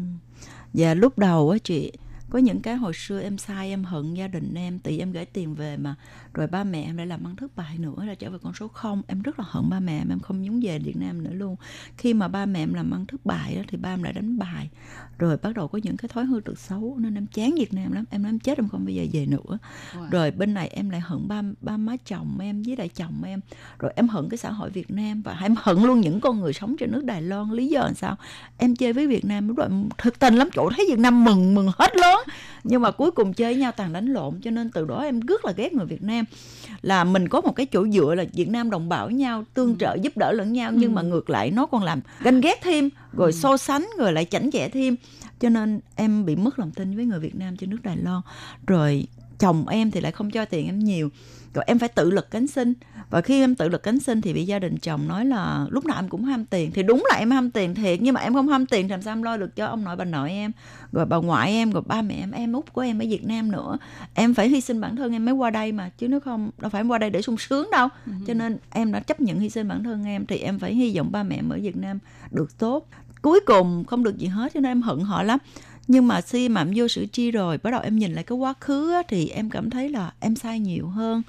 [0.73, 1.91] Và lúc đầu á chị
[2.29, 5.11] có những cái hồi xưa em sai em hận gia đình em tại vì em
[5.11, 5.95] gửi tiền về mà
[6.33, 8.67] rồi ba mẹ em lại làm ăn thất bại nữa là trở về con số
[8.67, 9.01] không.
[9.07, 11.55] Em rất là hận ba mẹ em em không muốn về Việt Nam nữa luôn.
[11.97, 14.37] Khi mà ba mẹ em làm ăn thất bại đó, thì ba em lại đánh
[14.37, 14.69] bài.
[15.17, 17.91] Rồi bắt đầu có những cái thói hư tật xấu nên em chán Việt Nam
[17.91, 18.05] lắm.
[18.09, 19.57] Em nói em chết em không bao giờ về nữa.
[19.93, 20.09] Wow.
[20.09, 23.39] rồi bên này em lại hận ba ba má chồng em với lại chồng em.
[23.79, 26.53] Rồi em hận cái xã hội Việt Nam và em hận luôn những con người
[26.53, 27.51] sống trên nước Đài Loan.
[27.51, 28.15] Lý do là sao?
[28.57, 29.67] Em chơi với Việt Nam rồi
[29.97, 32.19] thực tình lắm chỗ thấy Việt Nam mừng mừng hết lớn.
[32.63, 35.19] Nhưng mà cuối cùng chơi với nhau toàn đánh lộn cho nên từ đó em
[35.19, 36.20] rất là ghét người Việt Nam
[36.81, 39.77] là mình có một cái chỗ dựa là Việt Nam đồng bào với nhau tương
[39.77, 42.89] trợ giúp đỡ lẫn nhau nhưng mà ngược lại nó còn làm ganh ghét thêm
[43.13, 44.95] rồi so sánh rồi lại chảnh chẹ thêm.
[45.39, 48.21] Cho nên em bị mất lòng tin với người Việt Nam trên nước Đài Loan.
[48.67, 49.07] Rồi
[49.39, 51.09] chồng em thì lại không cho tiền em nhiều
[51.53, 52.73] rồi em phải tự lực cánh sinh.
[53.09, 55.85] Và khi em tự lực cánh sinh thì bị gia đình chồng nói là lúc
[55.85, 56.71] nào em cũng ham tiền.
[56.71, 59.01] Thì đúng là em ham tiền thiệt nhưng mà em không ham tiền thì làm
[59.01, 60.51] sao em lo được cho ông nội bà nội em
[60.91, 63.51] rồi bà ngoại em rồi ba mẹ em em út của em ở Việt Nam
[63.51, 63.77] nữa.
[64.13, 66.69] Em phải hy sinh bản thân em mới qua đây mà chứ nếu không đâu
[66.69, 67.87] phải em qua đây để sung sướng đâu.
[68.27, 70.97] Cho nên em đã chấp nhận hy sinh bản thân em thì em phải hy
[70.97, 71.99] vọng ba mẹ em ở Việt Nam
[72.31, 72.87] được tốt
[73.21, 75.39] cuối cùng không được gì hết cho nên em hận họ lắm.
[75.87, 78.37] Nhưng mà khi mà em vô sử chi rồi bắt đầu em nhìn lại cái
[78.37, 81.21] quá khứ á, thì em cảm thấy là em sai nhiều hơn.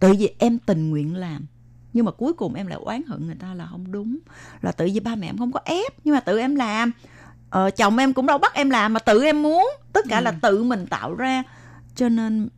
[0.00, 1.46] Tự vì em tình nguyện làm
[1.92, 4.18] nhưng mà cuối cùng em lại oán hận người ta là không đúng.
[4.62, 6.92] Là tự vì ba mẹ em không có ép nhưng mà tự em làm.
[7.50, 9.70] Ờ, chồng em cũng đâu bắt em làm mà tự em muốn.
[9.92, 11.42] Tất cả là tự mình tạo ra.
[11.94, 12.48] Cho nên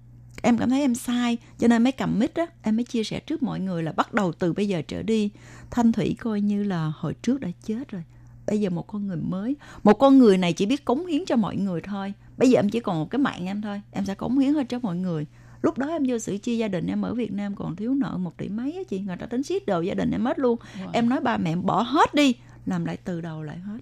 [0.42, 3.20] em cảm thấy em sai cho nên mới cầm mic á em mới chia sẻ
[3.20, 5.30] trước mọi người là bắt đầu từ bây giờ trở đi.
[5.70, 8.02] Thanh thủy coi như là hồi trước đã chết rồi
[8.46, 11.36] bây giờ một con người mới một con người này chỉ biết cống hiến cho
[11.36, 12.12] mọi người thôi.
[12.36, 14.68] Bây giờ em chỉ còn một cái mạng em thôi em sẽ cống hiến hết
[14.68, 15.26] cho mọi người.
[15.62, 18.16] Lúc đó em vô xử chia gia đình em ở Việt Nam còn thiếu nợ
[18.18, 20.58] một tỷ mấy á chị người ta tính siết đồ gia đình em hết luôn.
[20.58, 20.90] Wow.
[20.92, 22.34] em nói ba mẹ em bỏ hết đi
[22.66, 23.78] làm lại từ đầu lại hết.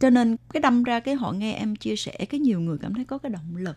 [0.00, 2.94] Cho nên cái đâm ra cái họ nghe em chia sẻ cái nhiều người cảm
[2.94, 3.76] thấy có cái động lực.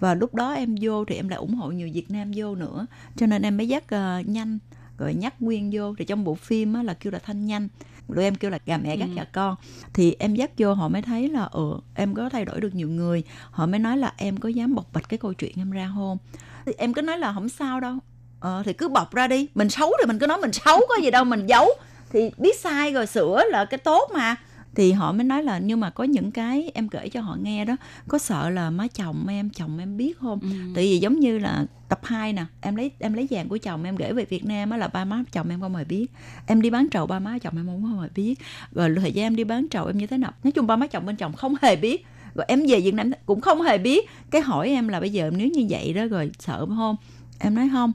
[0.00, 2.86] Và lúc đó em vô thì em lại ủng hộ nhiều Việt Nam vô nữa.
[3.16, 4.58] Cho nên em mới dắt ờ, nhanh
[4.98, 5.94] rồi nhắc Nguyên vô.
[5.98, 7.68] Thì trong bộ phim á, là kêu là Thanh Nhanh
[8.08, 9.14] rồi em kêu là gà mẹ gắt Ừ.
[9.16, 9.56] gà con.
[9.94, 12.88] Thì em dắt vô họ mới thấy là ừ em có thay đổi được nhiều
[12.88, 13.22] người.
[13.50, 16.18] Họ mới nói là em có dám bộc bạch cái câu chuyện em ra không
[16.66, 17.94] thì em cứ nói là không sao đâu.
[18.40, 19.46] Ờ, thì cứ bộc ra đi.
[19.54, 21.68] Mình xấu thì mình cứ nói mình xấu có gì đâu mình giấu.
[22.10, 24.36] Thì biết sai rồi sửa là cái tốt mà
[24.78, 27.64] thì họ mới nói là nhưng mà có những cái em kể cho họ nghe
[27.64, 27.76] đó
[28.08, 30.38] có sợ là má chồng em chồng em biết không?
[30.42, 30.48] Ừ.
[30.74, 33.84] tại vì giống như là tập 2 nè em lấy em lấy vàng của chồng
[33.84, 36.06] em gửi về Việt Nam á là ba má chồng em không hề biết.
[36.46, 38.38] Em đi bán trầu ba má chồng em không hề biết.
[38.72, 40.32] Rồi thời gian em đi bán trầu em như thế nào?
[40.44, 42.06] Nói chung ba má chồng bên chồng không hề biết.
[42.34, 44.08] Rồi em về Việt Nam cũng không hề biết.
[44.30, 46.96] Cái hỏi em là bây giờ nếu như vậy đó rồi sợ không?
[47.38, 47.92] Em nói không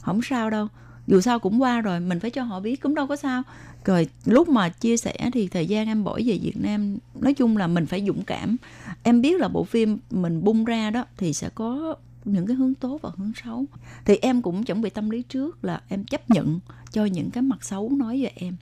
[0.00, 0.68] không sao đâu.
[1.06, 3.42] Dù sao cũng qua rồi mình phải cho họ biết cũng đâu có sao
[3.84, 7.56] rồi lúc mà chia sẻ thì thời gian em bỏ về Việt Nam, nói chung
[7.56, 8.56] là mình phải dũng cảm.
[9.02, 11.94] Em biết là bộ phim mình bung ra đó thì sẽ có
[12.24, 13.64] những cái hướng tốt và hướng xấu.
[14.04, 16.60] Thì em cũng chuẩn bị tâm lý trước là em chấp nhận
[16.92, 18.56] cho những cái mặt xấu nói về em.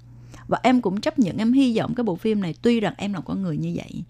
[0.48, 3.12] Và em cũng chấp nhận, em hy vọng cái bộ phim này tuy rằng em
[3.12, 4.02] là con người như vậy,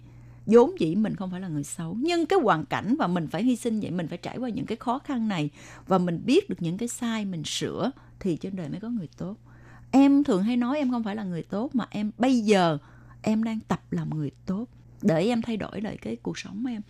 [0.47, 3.45] vốn dĩ mình không phải là người xấu, nhưng cái hoàn cảnh và mình phải
[3.45, 5.51] hy sinh vậy, mình phải trải qua những cái khó khăn này
[5.87, 9.09] và mình biết được những cái sai mình sửa thì trên đời mới có người
[9.17, 9.37] tốt
[9.93, 12.79] em thường hay nói em không phải là người tốt, mà em, bây giờ
[13.23, 14.67] em đang tập làm người tốt
[15.03, 16.83] để em thay đổi lại cái cuộc sống em.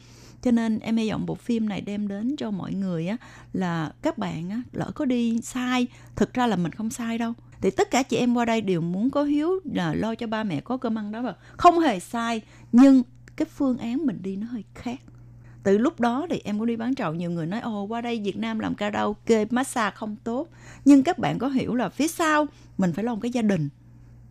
[0.42, 3.16] Cho nên em hy vọng bộ phim này đem đến cho mọi người á,
[3.52, 5.86] là các bạn á, lỡ có đi sai,
[6.16, 7.32] thực ra là mình không sai đâu.
[7.60, 10.44] Thì tất cả chị em qua đây đều muốn có hiếu là lo cho ba
[10.44, 11.34] mẹ có cơm ăn đó mà.
[11.56, 12.40] Không hề sai,
[12.72, 13.02] nhưng
[13.36, 15.00] cái phương án mình đi nó hơi khác
[15.62, 18.20] từ lúc đó thì em cũng đi bán trầu, nhiều người nói, ồ, qua đây
[18.24, 20.48] Việt Nam làm karaoke, massage không tốt.
[20.84, 22.46] Nhưng các bạn có hiểu là phía sau
[22.78, 23.68] mình phải lo một cái gia đình.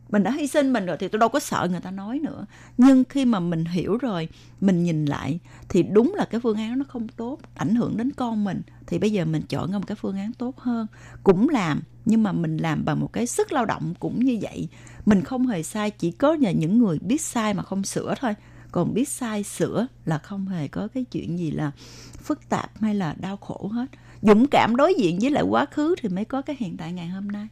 [0.09, 2.45] Mình đã hy sinh mình rồi thì tôi đâu có sợ người ta nói nữa.
[2.77, 4.29] Nhưng khi mà mình hiểu rồi,
[4.61, 5.39] mình nhìn lại,
[5.69, 8.61] thì đúng là cái phương án nó không tốt, ảnh hưởng đến con mình.
[8.87, 10.87] Thì bây giờ mình chọn ra một cái phương án tốt hơn,
[11.23, 14.67] cũng làm, nhưng mà mình làm bằng một cái sức lao động cũng như vậy.
[15.05, 18.33] Mình không hề sai, chỉ có là những người biết sai mà không sửa thôi
[18.71, 21.71] còn biết sai sửa là không hề có cái chuyện gì là
[22.17, 23.85] phức tạp hay là đau khổ hết
[24.21, 27.07] dũng cảm đối diện với lại quá khứ thì mới có cái hiện tại ngày
[27.07, 27.47] hôm nay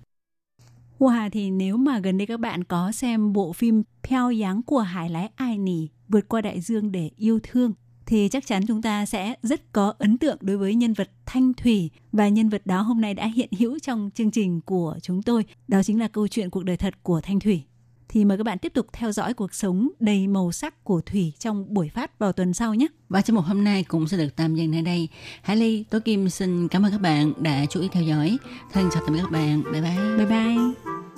[1.00, 4.80] Wow, thì nếu mà gần đây các bạn có xem bộ phim Theo dáng của
[4.80, 7.74] Hải lái ai nỉ vượt qua đại dương để yêu thương
[8.10, 11.54] thì chắc chắn chúng ta sẽ rất có ấn tượng đối với nhân vật Thanh
[11.54, 15.22] Thủy và nhân vật đó hôm nay đã hiện hữu trong chương trình của chúng
[15.24, 15.46] tôi.
[15.68, 17.64] Đó chính là câu chuyện cuộc đời thật của Thanh Thủy.
[18.10, 21.34] Thì mời các bạn tiếp tục theo dõi cuộc sống đầy màu sắc của Thủy
[21.40, 22.88] trong buổi phát vào tuần sau nhé.
[23.10, 25.08] Và chương mục hôm nay cũng sẽ được tạm dừng nơi đây.
[25.42, 28.38] Hải Ly, Tố Kim xin cảm ơn các bạn đã chú ý theo dõi.
[28.74, 29.64] Thân chào tạm biệt các bạn.
[29.72, 30.18] Bye bye.
[30.18, 31.09] Bye bye.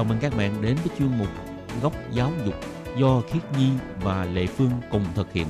[0.00, 1.28] Chào mừng các bạn đến với chuyên mục
[1.82, 2.54] Góc Giáo dục
[2.98, 3.70] do Khiết Nhi
[4.02, 5.46] và Lệ Phương cùng thực hiện.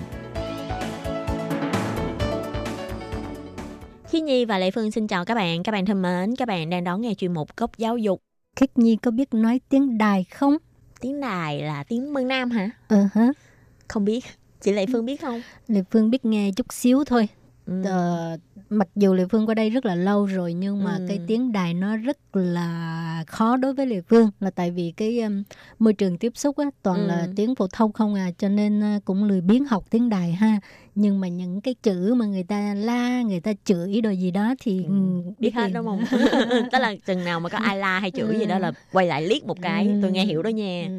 [4.08, 5.62] Khi Nhi và Lệ Phương xin chào các bạn.
[5.62, 8.22] Các bạn thân mến, các bạn đang đón nghe chuyên mục Góc Giáo dục.
[8.56, 10.56] Khiết Nhi có biết nói tiếng đài không?
[11.00, 12.70] Tiếng đài là tiếng Mân Nam hả?
[12.88, 13.28] Ờ hả.
[13.88, 14.24] Không biết.
[14.60, 15.42] Chị Lệ Phương biết không?
[15.68, 17.28] Lệ Phương biết nghe chút xíu thôi.
[17.70, 17.82] Ừ.
[17.84, 18.36] Ờ,
[18.70, 21.04] mặc dù Lệ Phương qua đây rất là lâu rồi nhưng mà Ừ.
[21.08, 25.20] cái tiếng đài nó rất là khó đối với Lệ Phương là tại vì cái
[25.20, 25.42] um,
[25.78, 27.06] môi trường tiếp xúc á toàn Ừ.
[27.06, 30.32] là tiếng phổ thông không à cho nên uh, cũng lười biếng học tiếng đài
[30.32, 30.60] ha
[30.94, 34.54] nhưng mà những cái chữ mà người ta la người ta chửi đồ gì đó
[34.60, 34.90] thì Ừ.
[35.24, 36.04] ừ, biết hết đúng không?
[36.72, 39.22] Tức là chừng nào mà có ai la hay chửi gì đó là quay lại
[39.22, 39.86] liếc một cái.
[39.86, 39.92] Ừ.
[40.02, 40.84] Tôi nghe hiểu đó nha.
[40.88, 40.92] Ừ.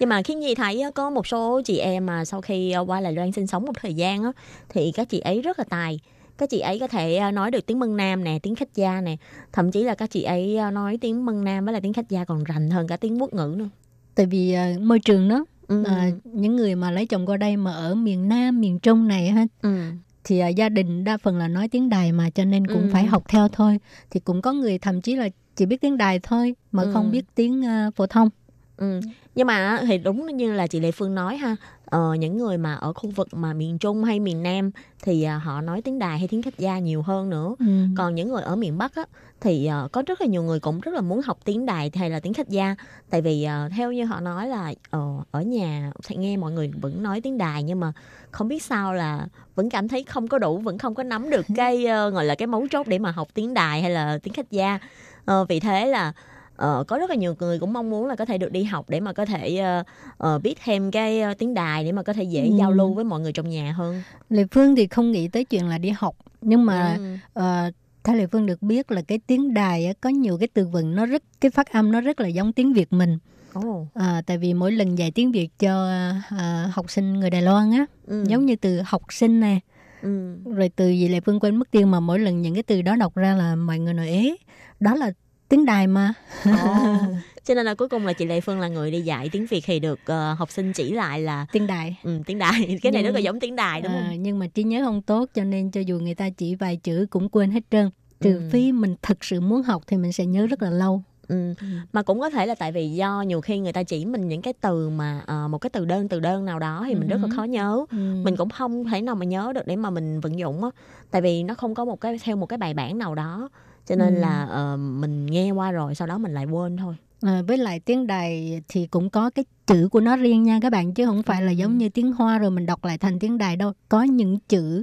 [0.00, 3.00] Nhưng mà khiến Nhi thấy có một số chị em mà sau khi ờ, qua
[3.00, 4.32] Đài Loan sinh sống một thời gian á,
[4.68, 6.00] thì các chị ấy rất là tài.
[6.38, 9.00] Các chị ấy có thể ờ, nói được tiếng Mân Nam nè, tiếng khách gia
[9.00, 9.16] nè.
[9.52, 12.08] Thậm chí là các chị ấy ờ, nói tiếng Mân Nam với là tiếng khách
[12.08, 13.68] gia còn rành hơn cả tiếng quốc ngữ nữa.
[14.14, 15.84] tại vì uh, môi trường đó Ừ.
[15.86, 19.28] à, những người mà lấy chồng qua đây mà ở miền Nam miền Trung này
[19.30, 19.76] ha ừ.
[20.24, 22.88] thì à, gia đình đa phần là nói tiếng đài mà cho nên cũng Ừ.
[22.92, 23.78] phải học theo thôi
[24.10, 26.90] thì cũng có người thậm chí là chỉ biết tiếng đài thôi mà Ừ.
[26.94, 28.28] không biết tiếng à, phổ thông
[28.76, 29.00] Ừ.
[29.34, 31.56] Nhưng mà thì đúng như là chị Lệ Phương nói ha,
[31.90, 34.70] ờ, những người mà ở khu vực mà miền Trung hay miền Nam
[35.02, 37.54] thì à, họ nói tiếng Đài hay tiếng khách gia nhiều hơn nữa.
[37.58, 37.66] ừ.
[37.96, 39.04] Còn những người ở miền Bắc á,
[39.40, 42.10] thì à, có rất là nhiều người cũng rất là muốn học tiếng Đài hay
[42.10, 42.74] là tiếng khách gia.
[43.10, 45.00] Tại vì à, theo như họ nói là ờ,
[45.30, 47.92] ở nhà nghe mọi người vẫn nói tiếng Đài nhưng mà
[48.30, 51.46] không biết sao là vẫn cảm thấy không có đủ, vẫn không có nắm được
[51.56, 54.34] cái ờ, gọi là cái mấu chốt để mà học tiếng Đài hay là tiếng
[54.34, 54.78] khách gia.
[55.24, 56.12] Ờ, vì thế là
[56.60, 58.90] Ờ, có rất là nhiều người cũng mong muốn là có thể được đi học
[58.90, 59.82] để mà có thể ờ,
[60.18, 62.56] ờ, biết thêm cái tiếng đài để mà có thể dễ Ừ.
[62.58, 64.02] giao lưu với mọi người trong nhà hơn.
[64.30, 67.16] Lệ Phương thì không nghĩ tới chuyện là đi học nhưng mà Ừ.
[67.32, 67.70] ờ,
[68.04, 71.06] theo Lệ Phương được biết là cái tiếng đài có nhiều cái từ vựng nó
[71.06, 73.18] rất cái phát âm nó rất là giống tiếng Việt mình
[73.52, 73.86] Ồ.
[73.94, 75.88] à, tại vì mỗi lần dạy tiếng Việt cho
[76.30, 78.24] à, học sinh người Đài Loan á Ừ.
[78.28, 79.58] giống như từ học sinh nè
[80.02, 80.36] Ừ.
[80.44, 82.96] rồi từ gì Lệ Phương quên mất tiêu mà mỗi lần những cái từ đó
[82.96, 84.36] đọc ra là mọi người nói ế
[84.80, 85.12] đó là
[85.50, 86.12] tiếng đài mà
[86.44, 86.52] Ồ.
[87.44, 89.60] Cho nên là cuối cùng là chị Lệ Phương là người đi dạy tiếng Việt
[89.66, 92.78] thì được ờ, học sinh chỉ lại là tiếng đài ừ, tiếng đài.
[92.82, 94.22] Cái này Nhưng- rất là giống tiếng đài đúng À, không?
[94.22, 97.06] nhưng mà trí nhớ không tốt cho nên cho dù người ta chỉ vài chữ
[97.10, 98.48] cũng quên hết trơn trừ Ừ.
[98.52, 101.54] phi mình thực sự muốn học thì mình sẽ nhớ rất là lâu Ừ.
[101.92, 104.42] Mà cũng có thể là tại vì do nhiều khi người ta chỉ mình những
[104.42, 107.16] cái từ mà ờ, một cái từ đơn từ đơn nào đó thì mình rất
[107.16, 107.36] là Ừ.
[107.36, 107.84] khó nhớ.
[107.90, 107.96] ừ.
[108.24, 110.70] Mình cũng không thể nào mà nhớ được để mà mình vận dụng á.
[111.10, 113.48] Tại vì nó không có một cái theo một cái bài bản nào đó.
[113.90, 114.20] Cho nên Ừ.
[114.20, 116.94] là ờ, mình nghe qua rồi sau đó mình lại quên thôi.
[117.22, 120.72] À, với lại tiếng đài thì cũng có cái chữ của nó riêng nha các
[120.72, 123.38] bạn chứ không phải là giống như tiếng hoa rồi mình đọc lại thành tiếng
[123.38, 124.82] đài đâu có những chữ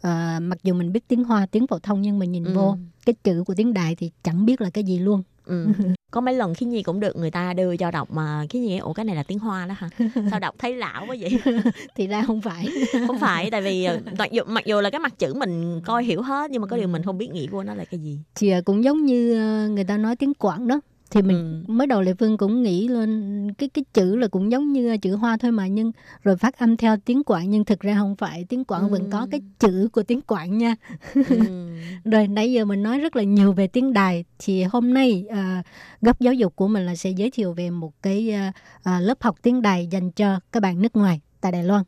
[0.00, 2.52] à, mặc dù mình biết tiếng hoa tiếng phổ thông nhưng mà nhìn Ừ.
[2.54, 5.66] vô cái chữ của tiếng đài thì chẳng biết là cái gì luôn Ừ.
[6.10, 8.78] có mấy lần khí nhi cũng được người ta đưa cho đọc mà khí nhi
[8.78, 9.88] ủa cái này là tiếng hoa đó hả?
[10.30, 11.38] Sao đọc thấy lão quá vậy?
[11.94, 12.68] Thì ra không phải.
[13.06, 16.04] Không phải tại vì ờ, mặc dù mặc dù là cái mặt chữ mình coi
[16.04, 16.92] hiểu hết nhưng mà có điều Ừ.
[16.92, 18.18] mình không biết nghĩa của nó là cái gì.
[18.34, 21.72] Thì à, cũng giống như à, người ta nói tiếng quảng đó thì mình Ừ.
[21.72, 25.16] mới đầu lệ phương cũng nghĩ lên cái cái chữ là cũng giống như chữ
[25.16, 25.92] hoa thôi mà nhưng
[26.22, 29.08] rồi phát âm theo tiếng quảng nhưng thực ra không phải tiếng quảng vẫn Ừ.
[29.12, 30.74] có cái chữ của tiếng quảng nha
[31.14, 31.22] ừ.
[32.04, 35.62] rồi nãy giờ mình nói rất là nhiều về tiếng đài thì hôm nay à,
[36.00, 38.30] góc giáo dục của mình là sẽ giới thiệu về một cái
[38.82, 41.84] à, lớp học tiếng đài dành cho các bạn nước ngoài tại Đài Loan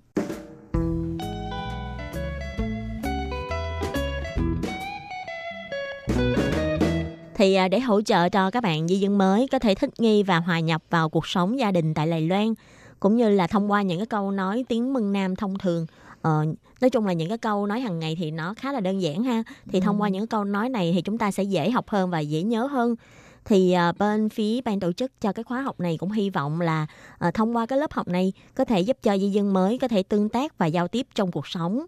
[7.40, 10.22] thì à, để hỗ trợ cho các bạn di dân mới có thể thích nghi
[10.22, 12.54] và hòa nhập vào cuộc sống gia đình tại Đài Loan
[13.00, 15.86] cũng như là thông qua những cái câu nói tiếng Mân Nam thông thường.
[16.22, 16.44] Ờ,
[16.80, 19.22] nói chung là những cái câu nói hàng ngày thì nó khá là đơn giản
[19.22, 19.42] ha.
[19.72, 22.10] Thì thông qua những cái câu nói này thì chúng ta sẽ dễ học hơn
[22.10, 22.96] và dễ nhớ hơn.
[23.44, 26.60] Thì à, bên phía ban tổ chức cho cái khóa học này cũng hy vọng
[26.60, 26.86] là
[27.18, 29.88] à, thông qua cái lớp học này có thể giúp cho di dân mới có
[29.88, 31.86] thể tương tác và giao tiếp trong cuộc sống.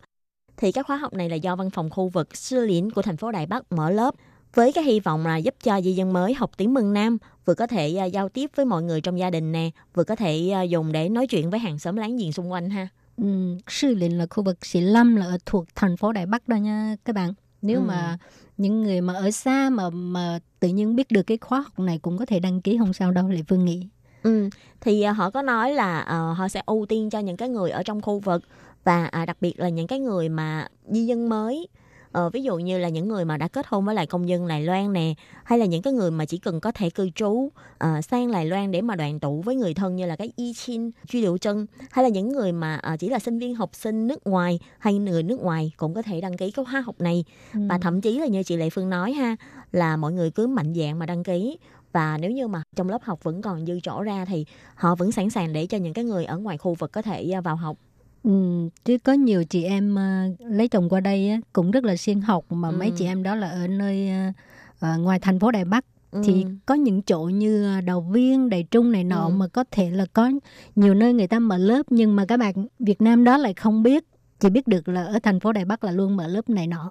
[0.56, 3.16] Thì các khóa học này là do văn phòng khu vực Sư Liễn của thành
[3.16, 4.14] phố Đài Bắc mở lớp
[4.54, 7.54] với cái hy vọng là giúp cho di dân mới học tiếng Mân Nam vừa
[7.54, 10.50] có thể à, giao tiếp với mọi người trong gia đình nè vừa có thể
[10.54, 12.88] à, dùng để nói chuyện với hàng xóm láng giềng xung quanh ha.
[13.16, 16.48] Um, Sư Lĩnh là khu vực Sĩ Lâm là ở thuộc thành phố Đài Bắc
[16.48, 17.34] đó nha các bạn.
[17.62, 17.84] Nếu Ừ.
[17.84, 18.18] mà
[18.56, 21.98] những người mà ở xa mà mà tự nhiên biết được cái khóa học này
[21.98, 23.86] cũng có thể đăng ký không sao đâu Lệ Phương nghĩ
[24.22, 24.48] Ừ,
[24.80, 27.70] thì à, họ có nói là à, họ sẽ ưu tiên cho những cái người
[27.70, 28.42] ở trong khu vực
[28.84, 31.68] và à, đặc biệt là những cái người mà di dân mới
[32.12, 34.48] Ờ, ví dụ như là những người mà đã kết hôn với lại công dân
[34.48, 37.48] Đài Loan nè hay là những cái người mà chỉ cần có thể cư trú
[37.78, 40.52] à, sang Đài Loan để mà đoàn tụ với người thân như là cái Y
[40.52, 43.70] Chin, Truy Liệu Trân hay là những người mà à, chỉ là sinh viên học
[43.72, 47.00] sinh nước ngoài hay người nước ngoài cũng có thể đăng ký cái khóa học
[47.00, 47.24] này.
[47.54, 47.60] Ừ.
[47.68, 49.36] và thậm chí là như chị Lệ Phương nói ha
[49.72, 51.58] là mọi người cứ mạnh dạn mà đăng ký.
[51.92, 54.44] Và nếu như mà trong lớp học vẫn còn dư chỗ ra thì
[54.74, 57.30] họ vẫn sẵn sàng để cho những cái người ở ngoài khu vực có thể
[57.30, 57.76] à, vào học
[58.22, 58.30] Ừ,
[58.84, 62.20] chứ có nhiều chị em à, lấy chồng qua đây á, cũng rất là siêng
[62.20, 62.72] học mà Ừ.
[62.72, 64.08] mấy chị em đó là ở nơi
[64.80, 66.20] à, ngoài thành phố Đài Bắc Ừ.
[66.24, 69.30] thì có những chỗ như Đào Viên, Đài Trung này nọ Ừ.
[69.30, 70.30] mà có thể là có
[70.76, 73.82] nhiều nơi người ta mở lớp nhưng mà các bạn Việt Nam đó lại không
[73.82, 74.04] biết
[74.40, 76.90] chỉ biết được là ở thành phố Đài Bắc là luôn mở lớp này nọ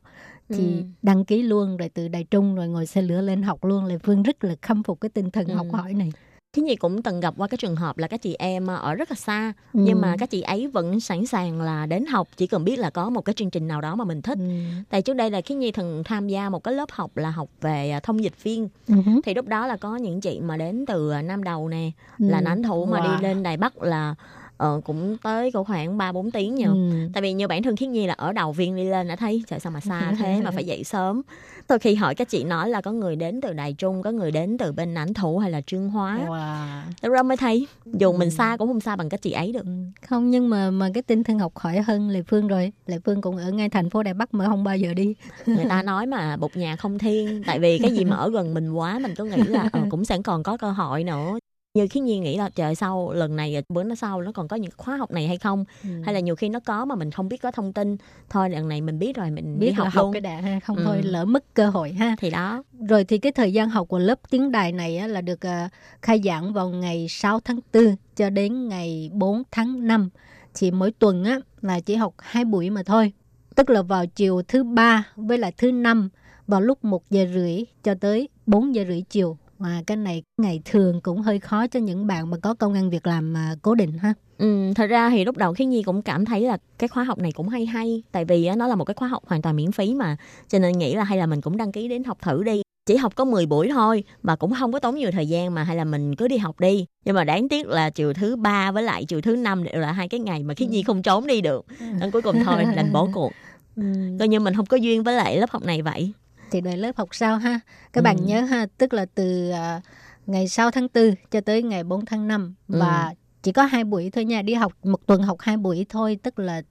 [0.49, 0.84] thì Ừ.
[1.01, 3.97] đăng ký luôn rồi từ Đài Trung rồi ngồi xe lửa lên học luôn là
[4.03, 5.55] Phương rất là khâm phục cái tinh thần Ừ.
[5.55, 6.11] học hỏi này
[6.54, 9.12] Khiến Nhi cũng từng gặp qua cái trường hợp là các chị em ở rất
[9.12, 9.80] là xa Ừ.
[9.84, 12.89] nhưng mà các chị ấy vẫn sẵn sàng là đến học chỉ cần biết là
[12.89, 14.38] có một cái chương trình nào đó mà mình thích.
[14.38, 14.45] Ừ.
[14.89, 17.49] Tại trước đây là Khiến Nhi từng tham gia một cái lớp học là học
[17.62, 20.86] về à, thông dịch viên Ừ thì lúc đó là có những chị mà đến
[20.88, 22.41] từ à, Nam Đầu nè là Ừ.
[22.43, 23.18] nánh thủ mà Wow.
[23.18, 24.16] đi lên Đài Bắc là
[24.62, 26.74] ờ, cũng tới khoảng 3 4 tiếng nhau.
[26.74, 26.91] Ừ.
[27.14, 29.43] Tại vì như bản thân Khiết Nhi là ở đầu viên đi lên đã thấy
[29.47, 31.22] trời sao mà xa thế mà phải dậy sớm.
[31.68, 34.32] Tôi khi hỏi các chị nói là có người đến từ Đài Trung, có người
[34.32, 36.20] đến từ bên Ảnh Thủ hay là Trương Hóa.
[36.28, 36.82] Wow.
[37.01, 38.34] Lúc đó mới thấy dù mình Ừ.
[38.34, 39.66] xa cũng không xa bằng các chị ấy được.
[39.66, 39.72] Ừ,
[40.07, 43.22] không nhưng mà mà cái tinh thần học hỏi hơn Lệ Phương rồi Lệ Phương
[43.22, 46.05] cũng ở ngay thành phố Đài Bắc mà không bao giờ đi Người ta nói
[46.05, 49.16] mà bục nhà không thiên tại vì cái gì mà ở gần mình quá mình
[49.16, 51.39] cứ nghĩ là ờ, cũng sẽ còn có cơ hội nữa.
[51.74, 54.55] Như khi Nhi nghĩ là trời sau lần này bữa nó sau nó còn có
[54.55, 55.65] những khóa học này hay không?
[56.03, 57.97] Hay là nhiều khi nó có mà mình không biết có thông tin
[58.30, 60.13] thôi lần này mình biết rồi mình biết đi học học luôn.
[60.13, 60.84] cái đã ha không Ừ.
[60.86, 62.15] thôi lỡ mất cơ hội ha.
[62.19, 62.63] Thì đó.
[62.89, 65.69] Rồi thì cái thời gian học của lớp tiếng Đài này á, là được à,
[66.01, 70.09] khai giảng vào ngày 6 tháng 4 cho đến ngày 4 tháng 5
[70.53, 73.13] thì mỗi tuần á là chỉ học hai buổi mà thôi.
[73.55, 76.09] Tức là vào chiều thứ ba với lại thứ năm
[76.47, 80.62] vào lúc 1 giờ rưỡi cho tới 4 giờ rưỡi chiều mà cái này ngày
[80.66, 83.76] thường cũng hơi khó cho những bạn mà có công ăn việc làm à, cố
[83.76, 84.14] định ha.
[84.38, 87.20] Ừ, thật ra thì lúc đầu khi Nhi cũng cảm thấy là cái khóa học
[87.20, 89.72] này cũng hay hay tại vì nó là một cái khóa học hoàn toàn miễn
[89.72, 90.18] phí mà.
[90.47, 92.62] Cho nên nghĩ là hay là mình cũng đăng ký đến học thử đi.
[92.86, 95.64] Chỉ học có 10 buổi thôi và cũng không có tốn nhiều thời gian mà
[95.64, 96.86] hay là mình cứ đi học đi.
[97.05, 99.91] Nhưng mà đáng tiếc là chiều thứ ba với lại chiều thứ năm đều là
[99.91, 101.66] hai cái ngày mà khi Nhi không trốn đi được.
[101.99, 103.32] Nên cuối cùng thôi đành bỏ cuộc.
[103.76, 103.84] Ừ.
[104.20, 106.14] coi như mình không có duyên với lại lớp học này vậy
[106.52, 107.60] thì đợi lớp học sau ha
[107.93, 108.04] các Ừ.
[108.04, 109.82] bạn nhớ ha tức là từ à,
[110.28, 113.14] ngày 6 tháng 4 cho tới ngày 4 tháng 5 và Ừ.
[113.43, 116.39] chỉ có hai buổi thôi nha đi học một tuần học hai buổi thôi tức
[116.39, 116.62] là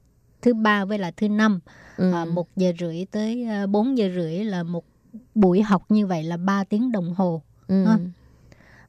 [0.42, 1.60] thứ ba với là thứ năm
[1.96, 2.12] ừ.
[2.12, 4.84] à, một giờ rưỡi tới à, 4 giờ rưỡi là một
[5.34, 7.84] buổi học như vậy là 3 tiếng đồng hồ ừ.
[7.84, 7.96] ha.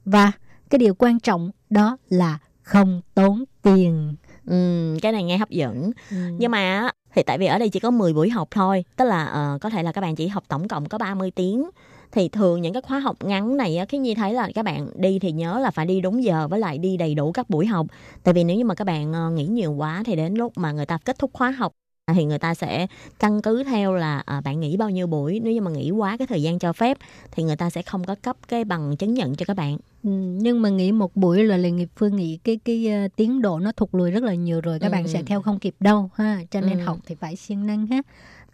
[0.05, 0.31] và
[0.69, 4.15] cái điều quan trọng đó là không tốn tiền
[4.45, 6.15] Ừ, cái này nghe hấp dẫn ừ.
[6.39, 9.53] Nhưng mà thì tại vì ở đây chỉ có 10 buổi học thôi, tức là
[9.55, 11.69] uh, có thể là các bạn chỉ học tổng cộng có 30 tiếng.
[12.11, 14.87] Thì thường những cái khóa học ngắn này khi cái Nhi thấy là các bạn
[14.95, 17.65] đi thì nhớ là phải đi đúng giờ với lại đi đầy đủ các buổi
[17.65, 17.85] học.
[18.23, 20.71] Tại vì nếu như mà các bạn ờ, nghỉ nhiều quá thì đến lúc mà
[20.71, 21.73] người ta kết thúc khóa học
[22.07, 22.87] thì người ta sẽ
[23.19, 26.17] căn cứ theo là à, bạn nghỉ bao nhiêu buổi nếu như mà nghỉ quá
[26.17, 26.97] cái thời gian cho phép
[27.31, 30.09] thì người ta sẽ không có cấp cái bằng chứng nhận cho các bạn Ừ,
[30.41, 33.59] nhưng mà nghỉ một buổi là Lê Nghiệp Phương nghĩ cái cái ờ, tiến độ
[33.59, 34.91] nó thụt lùi rất là nhiều rồi các Ừ.
[34.91, 36.83] bạn sẽ theo không kịp đâu ha cho nên Ừ.
[36.85, 38.01] học thì phải siêng năng ha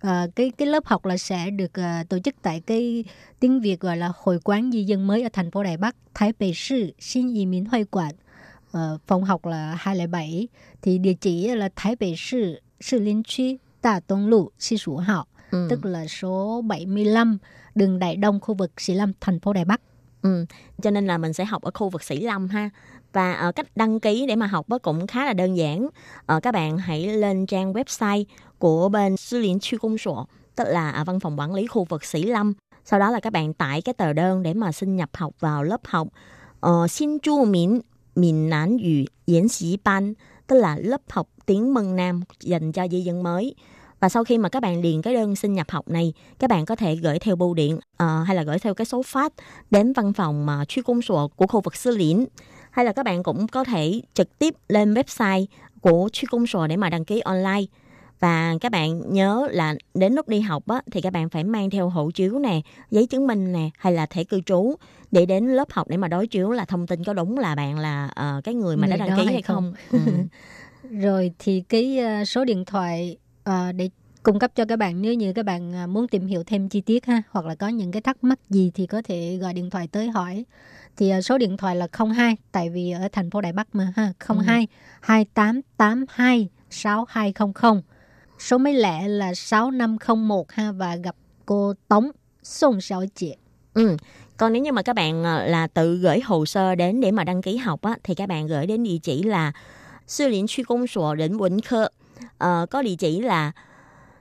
[0.02, 3.04] Ờ, cái cái lớp học là sẽ được ờ, tổ chức tại cái
[3.39, 6.34] tiếng Việt gọi là Hội quán di dân mới ở thành phố Đài Bắc Thái
[6.39, 8.12] Bắc 市 Xin Y Miến Hội Quản
[8.72, 10.48] Ờ, phòng học là 207
[10.82, 13.57] thì địa chỉ là Thái Bắc 市 Sư Liên 区
[14.07, 15.67] Tông Lụ Si Sủ Hảo ừ.
[15.69, 17.38] tức là số 75
[17.75, 19.82] đường Đại Đông khu vực Sĩ Lâm thành phố Đài Bắc
[20.21, 20.45] Ừ,
[20.82, 22.69] cho nên là mình sẽ học ở khu vực Sĩ Lâm ha.
[23.13, 25.89] Và ờ, cách đăng ký để mà học cũng khá là đơn giản.
[26.25, 28.23] Ờ, các bạn hãy lên trang website
[28.59, 31.84] của bên Sư Liên Chu Công Sổ, tức là à, văn phòng quản lý khu
[31.84, 32.53] vực Sĩ Lâm.
[32.86, 35.63] Sau đó là các bạn tải cái tờ đơn để mà xin nhập học vào
[35.63, 36.07] lớp học
[36.59, 37.80] ờ, Xin Chu Miễn
[38.15, 40.13] Miền Nam ngữ Diễn sĩ ban,
[40.47, 43.56] tức là lớp học tiếng Mân Nam dành cho di dân mới.
[44.00, 46.66] Và sau khi mà các bạn điền cái đơn xin nhập học này, các bạn
[46.66, 49.34] có thể gửi theo bưu điện ờ, hay là gửi theo cái số phát
[49.72, 52.26] đến văn phòng mà truy công sổ của khu vực Sư Liễn
[52.72, 55.45] hay là các bạn cũng có thể trực tiếp lên website
[55.82, 57.62] của truy công sổ để mà đăng ký online
[58.20, 61.70] và các bạn nhớ là đến lúc đi học á, thì các bạn phải mang
[61.70, 64.76] theo hộ chiếu nè, giấy chứng minh nè hay là thẻ cư trú
[65.12, 67.80] để đến lớp học để mà đối chiếu là thông tin có đúng là bạn
[67.80, 69.74] là ờ, cái người mà đã Người đăng đó ký hay hay không.
[69.91, 70.06] không.
[70.06, 70.12] Ừ.
[70.92, 73.90] Rồi thì cái ờ, số điện thoại ờ, để
[74.24, 76.82] cung cấp cho các bạn nếu như các bạn ờ, muốn tìm hiểu thêm chi
[76.82, 79.70] tiết ha hoặc là có những cái thắc mắc gì thì có thể gọi điện
[79.70, 80.46] thoại tới hỏi.
[80.98, 84.14] Thì số điện thoại là 02 tại vì ở thành phố Đài Bắc mà ha,
[84.46, 84.68] 02
[85.02, 87.82] 2882 6200.
[88.40, 91.16] Số máy lẻ là 6501 ha và gặp
[91.46, 92.12] cô Tống
[92.44, 93.36] Sông Sáu Chị.
[93.74, 93.98] Ừ.
[94.38, 97.42] Còn nếu như mà các bạn là tự gửi hồ sơ đến để mà đăng
[97.42, 99.52] ký học á, thì các bạn gửi đến địa chỉ là
[100.07, 101.89] Sư Liên区Công Sở人文科
[102.39, 103.53] ờ, có địa chỉ là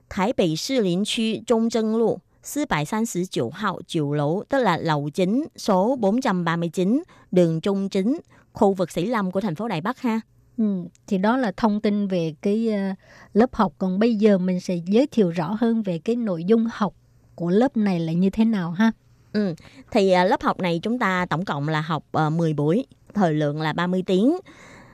[0.09, 7.61] Thái Bắc Sư Liên区Trung正Lộ 439 hào Chiều Lỗ, tức là lầu chính số 439, đường
[7.61, 8.19] Trung Chính,
[8.53, 10.21] khu vực Sĩ Lâm của thành phố Đài Bắc ha.
[10.57, 12.97] Ừ, thì đó là thông tin về cái uh,
[13.33, 13.73] lớp học.
[13.77, 16.93] Còn bây giờ mình sẽ giới thiệu rõ hơn về cái nội dung học
[17.35, 18.91] của lớp này là như thế nào ha.
[19.33, 19.55] Ừ,
[19.91, 23.33] thì uh, lớp học này chúng ta tổng cộng là học uh, 10 buổi, thời
[23.33, 24.37] lượng là 30 tiếng.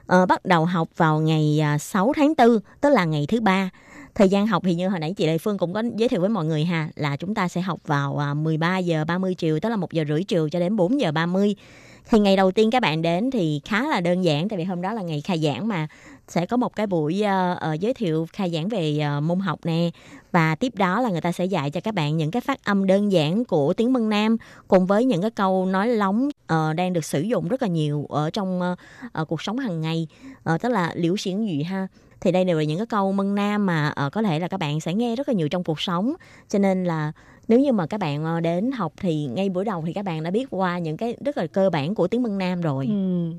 [0.03, 3.41] Uh, bắt đầu học vào ngày à, uh, 6 tháng 4, tức là ngày thứ
[3.41, 3.71] ba.
[4.15, 6.29] Thời gian học thì như hồi nãy chị Lê Phương cũng có giới thiệu với
[6.29, 9.61] mọi người ha, là chúng ta sẽ học vào à, uh, 13 giờ 30 chiều,
[9.61, 11.55] tức là 1 giờ rưỡi chiều cho đến 4 giờ 30
[12.11, 14.83] thì ngày đầu tiên các bạn đến thì khá là đơn giản tại vì hôm
[14.83, 15.87] đó là ngày khai giảng mà.
[16.29, 19.61] Sẽ có một cái buổi uh, uh, giới thiệu khai giảng về uh, môn học
[19.65, 19.91] nè.
[20.33, 22.87] Và tiếp đó là người ta sẽ dạy cho các bạn những cái phát âm
[22.87, 24.37] đơn giản của tiếng Mân Nam
[24.69, 28.07] cùng với những cái câu nói lóng uh, đang được sử dụng rất là nhiều
[28.09, 28.79] ở trong uh,
[29.23, 30.07] uh, cuộc sống hàng ngày
[30.55, 31.87] uh, tức là liễu xiển dụy ha
[32.21, 34.61] thì đây đều là những cái câu Mân Nam mà uh, có thể là các
[34.61, 36.15] bạn sẽ nghe rất là nhiều trong cuộc sống
[36.49, 37.13] cho nên là
[37.49, 40.31] nếu như mà các bạn đến học thì ngay buổi đầu thì các bạn đã
[40.31, 42.87] biết qua những cái rất là cơ bản của tiếng Mân Nam rồi.
[42.87, 43.33] Ừ.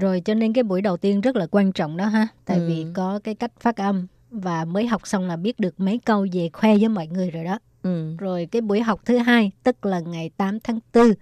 [0.00, 2.66] Rồi cho nên cái buổi đầu tiên rất là quan trọng đó ha, tại ừ.
[2.68, 6.26] vì có cái cách phát âm và mới học xong là biết được mấy câu
[6.32, 7.58] về khoe với mọi người rồi đó.
[7.82, 8.16] Ừ.
[8.18, 11.12] Rồi cái buổi học thứ hai tức là ngày 8 tháng 4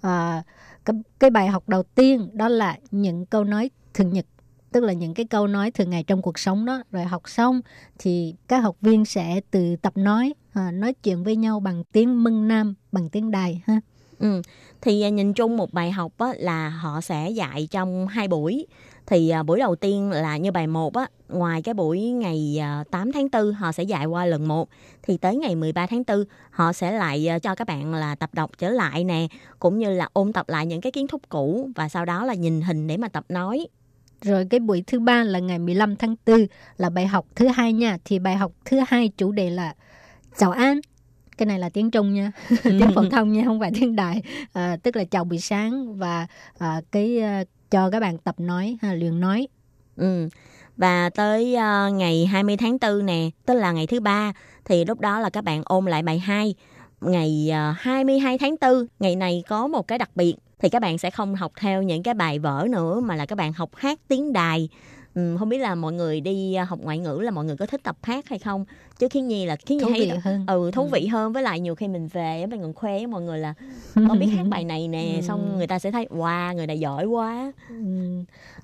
[0.00, 0.42] à,
[0.84, 4.26] cái, cái bài học đầu tiên đó là những câu nói thường nhật
[4.72, 6.82] tức là những cái câu nói thường ngày trong cuộc sống đó.
[6.90, 7.60] Rồi học xong
[7.98, 12.24] thì các học viên sẽ từ tập nói à, nói chuyện với nhau bằng tiếng
[12.24, 13.80] mân nam bằng tiếng đài ha
[14.20, 14.42] ừ.
[14.80, 18.66] thì à, nhìn chung một bài học á, là họ sẽ dạy trong hai buổi
[19.10, 22.84] thì à, buổi đầu tiên là như bài 1 á, ngoài cái buổi ngày à,
[22.90, 24.68] 8 tháng 4 họ sẽ dạy qua lần 1
[25.02, 28.30] thì tới ngày 13 tháng 4 họ sẽ lại à, cho các bạn là tập
[28.32, 29.26] đọc trở lại nè,
[29.58, 32.34] cũng như là ôn tập lại những cái kiến thức cũ và sau đó là
[32.34, 33.66] nhìn hình để mà tập nói.
[34.22, 36.46] Rồi cái buổi thứ ba là ngày 15 tháng 4
[36.76, 37.98] là bài học thứ hai nha.
[38.04, 39.74] Thì bài học thứ hai chủ đề là
[40.36, 40.80] chào an.
[41.40, 42.32] Cái này là tiếng Trung nha,
[42.64, 44.22] tiếng phổ thông nha, không phải tiếng Đại.
[44.52, 46.26] À, tức là chào buổi sáng và
[46.58, 49.48] à, cái à, cho các bạn tập nói, ha, luyện nói.
[49.96, 50.28] Ừ.
[50.76, 54.32] Và tới uh, ngày 20 tháng 4 nè, tức là ngày thứ ba
[54.64, 56.54] thì lúc đó là các bạn ôn lại bài 2.
[57.00, 60.98] Ngày uh, 22 tháng 4, ngày này có một cái đặc biệt thì các bạn
[60.98, 63.98] sẽ không học theo những cái bài vở nữa mà là các bạn học hát
[64.08, 64.68] tiếng đài
[65.14, 67.80] Ừ, không biết là mọi người đi học ngoại ngữ là mọi người có thích
[67.84, 68.64] tập hát hay không
[68.98, 70.44] chứ khiến nhi là khiến nhi thú thấy vị hơn.
[70.46, 73.22] ừ thú vị hơn với lại nhiều khi mình về mình còn khoe với mọi
[73.22, 73.54] người là
[73.94, 75.26] con biết hát bài này nè Ừ.
[75.26, 77.74] xong người ta sẽ thấy wow người này giỏi quá Ừ.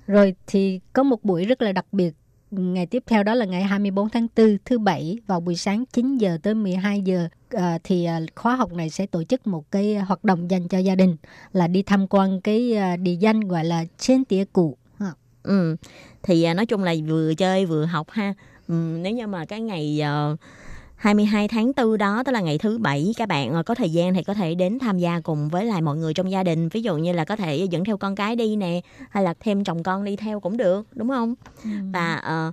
[0.07, 2.13] Rồi thì có một buổi rất là đặc biệt
[2.51, 6.17] ngày tiếp theo đó là ngày 24 tháng 4 thứ bảy vào buổi sáng 9
[6.17, 9.95] giờ tới 12 giờ à, thì à, khóa học này sẽ tổ chức một cái
[9.95, 11.15] hoạt động dành cho gia đình
[11.53, 14.77] là đi tham quan cái à, địa danh gọi là trên tía cụ.
[15.47, 15.75] Ừ.
[16.23, 18.33] Thì à, nói chung là vừa chơi vừa học ha.
[18.67, 20.01] Ừ, nếu như mà cái ngày
[20.33, 20.39] uh,
[20.97, 24.13] 22 tháng 4 đó tức là ngày thứ bảy các bạn ờ, có thời gian
[24.13, 26.69] thì có thể đến tham gia cùng với lại mọi người trong gia đình.
[26.69, 29.63] Ví dụ như là có thể dẫn theo con cái đi nè hay là thêm
[29.63, 31.35] chồng con đi theo cũng được đúng không?
[31.93, 32.51] Và ờ,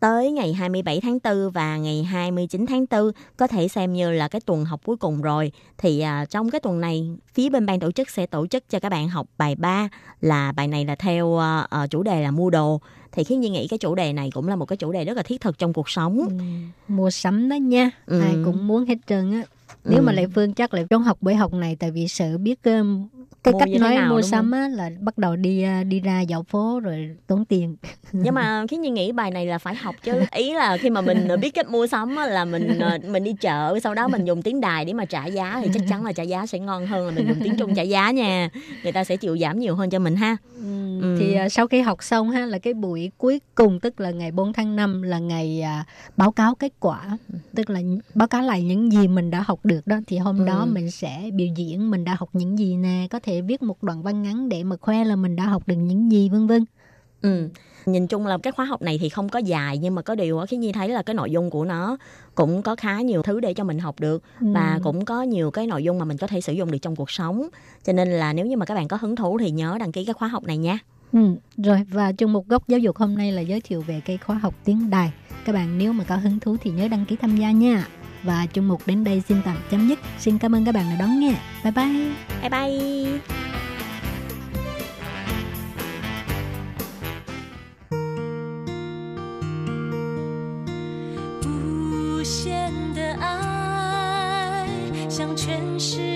[0.00, 4.28] tới ngày 27 tháng 4 và ngày 29 tháng 4 có thể xem như là
[4.28, 7.80] cái tuần học cuối cùng rồi thì à, trong cái tuần này phía bên ban
[7.80, 9.88] tổ chức sẽ tổ chức cho các bạn học bài 3
[10.20, 12.80] là bài này là theo ờ, ờ, chủ đề là mua đồ
[13.12, 15.16] thì khiến Nhi nghĩ cái chủ đề này cũng là một cái chủ đề rất
[15.16, 16.34] là thiết thực trong cuộc sống Ừ.
[16.94, 18.20] mua sắm đó nha Ừ.
[18.20, 19.42] ai cũng muốn hết trơn á
[19.84, 20.16] nếu mà Ừ.
[20.16, 23.08] Lệ Phương chắc là trong học buổi học này tại vì sợ biết um,
[23.46, 26.00] cái Mua cách như nói nào, mua sắm á là bắt đầu đi à, đi
[26.00, 27.76] ra dạo phố rồi tốn tiền.
[28.12, 30.20] Nhưng mà khiến Nhi nghĩ bài này là phải học chứ.
[30.32, 33.32] Ý là khi mà mình biết cách mua sắm á, là mình ờ, mình đi
[33.40, 36.12] chợ sau đó mình dùng tiếng đài để mà trả giá thì chắc chắn là
[36.12, 38.48] trả giá sẽ ngon hơn là mình dùng tiếng trung trả giá nha.
[38.82, 40.36] Người ta sẽ chịu giảm nhiều hơn cho mình ha.
[40.60, 40.62] Ừ,
[41.00, 41.16] Ừ.
[41.18, 44.32] Thì à, sau khi học xong ha là cái buổi cuối cùng tức là ngày
[44.32, 45.84] 4 tháng 5 là ngày à,
[46.16, 47.18] báo cáo kết quả.
[47.54, 47.80] Tức là
[48.14, 50.66] báo cáo lại những gì mình đã học được đó thì hôm đó Ừ.
[50.72, 54.02] mình sẽ biểu diễn mình đã học những gì nè có thể viết một đoạn
[54.02, 56.64] văn ngắn để mà khoe là mình đã học được những gì vân vân
[57.22, 57.48] Ừ.
[57.86, 60.40] Nhìn chung là cái khóa học này thì không có dài nhưng mà có điều
[60.48, 61.96] khi Nhi thấy là cái nội dung của nó
[62.34, 64.80] cũng có khá nhiều thứ để cho mình học được và Ừ.
[64.84, 67.10] cũng có nhiều cái nội dung mà mình có thể sử dụng được trong cuộc
[67.10, 67.48] sống.
[67.84, 70.04] Cho nên là nếu như mà các bạn có hứng thú thì nhớ đăng ký
[70.04, 70.78] cái khóa học này nha.
[71.12, 71.18] Ừ,
[71.56, 74.36] rồi và chung một góc giáo dục hôm nay là giới thiệu về cái khóa
[74.38, 75.12] học tiếng đài.
[75.44, 77.88] Các bạn nếu mà có hứng thú thì nhớ đăng ký tham gia nha.
[78.26, 79.98] Và chung mục đến đây xin tạm chấm dứt.
[80.18, 81.34] Xin cảm ơn các bạn đã đón nghe.
[81.64, 82.10] Bye bye.
[82.40, 83.20] Bye bye.
[94.94, 96.15] Hãy subscribe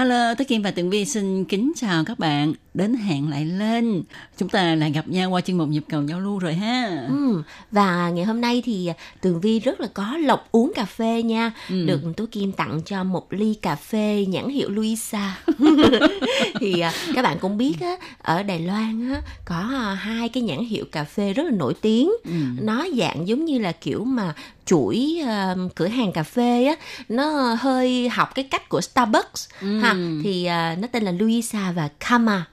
[0.00, 2.52] Hello, Tố Kim và Tường Vi xin kính chào các bạn.
[2.74, 4.02] Đến hẹn lại lên.
[4.38, 7.06] Chúng ta lại gặp nhau qua chuyên mục nhịp cầu giao lưu rồi ha.
[7.08, 8.90] Ừ, và ngày hôm nay thì
[9.20, 11.52] Tường Vi rất là có lộc uống cà phê nha.
[11.68, 11.84] Ừ.
[11.86, 15.38] Được Tú Kim tặng cho một ly cà phê nhãn hiệu Luisa.
[16.60, 20.42] thì à, các bạn cũng biết á, ở Đài Loan á, có à, hai cái
[20.42, 22.10] nhãn hiệu cà phê rất là nổi tiếng.
[22.24, 22.32] Ừ.
[22.62, 24.34] Nó dạng giống như là kiểu mà
[24.66, 26.74] chuỗi à, cửa hàng cà phê á,
[27.08, 29.78] nó hơi học cái cách của Starbucks Ừ.
[29.78, 29.89] ha.
[30.22, 32.44] Thì à, nó tên là Luisa và Kama.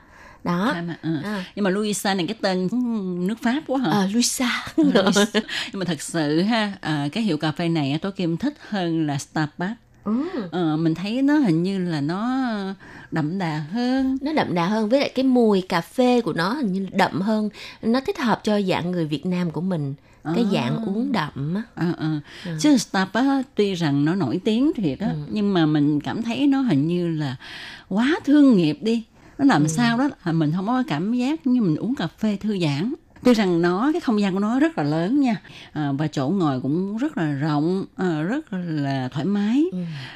[0.43, 0.71] Đó.
[0.75, 1.09] À, mà, ừ.
[1.23, 1.45] À.
[1.55, 2.69] Nhưng mà Luisa này cái tên
[3.27, 3.91] nước Pháp quá hả?
[3.91, 4.65] À, Luisa.
[4.75, 5.25] Luisa.
[5.71, 9.07] Nhưng mà thật sự ha, à, cái hiệu cà phê này Tố Kim thích hơn
[9.07, 9.79] là Starbucks.
[10.03, 10.13] Ừ.
[10.51, 12.37] Ờ, mình thấy nó hình như là nó
[13.11, 14.17] đậm đà hơn.
[14.21, 17.21] nó đậm đà hơn với lại cái mùi cà phê của nó hình như đậm
[17.21, 17.49] hơn
[17.81, 19.93] nó thích hợp cho dạng người Việt Nam của mình
[20.35, 20.51] cái À.
[20.53, 22.19] dạng uống đậm á Ờ, ờ.
[22.59, 26.47] Chứ Starbucks á, tuy rằng nó nổi tiếng thiệt á, nhưng mà mình cảm thấy
[26.47, 27.35] nó hình như là
[27.89, 29.03] quá thương nghiệp đi.
[29.37, 32.59] Nó làm sao đó mình không có cảm giác như mình uống cà phê thư
[32.59, 32.93] giãn.
[33.23, 35.35] Tuy rằng nó cái không gian của nó rất là lớn nha.
[35.73, 39.63] À, và chỗ ngồi cũng rất là rộng à, rất là thoải mái.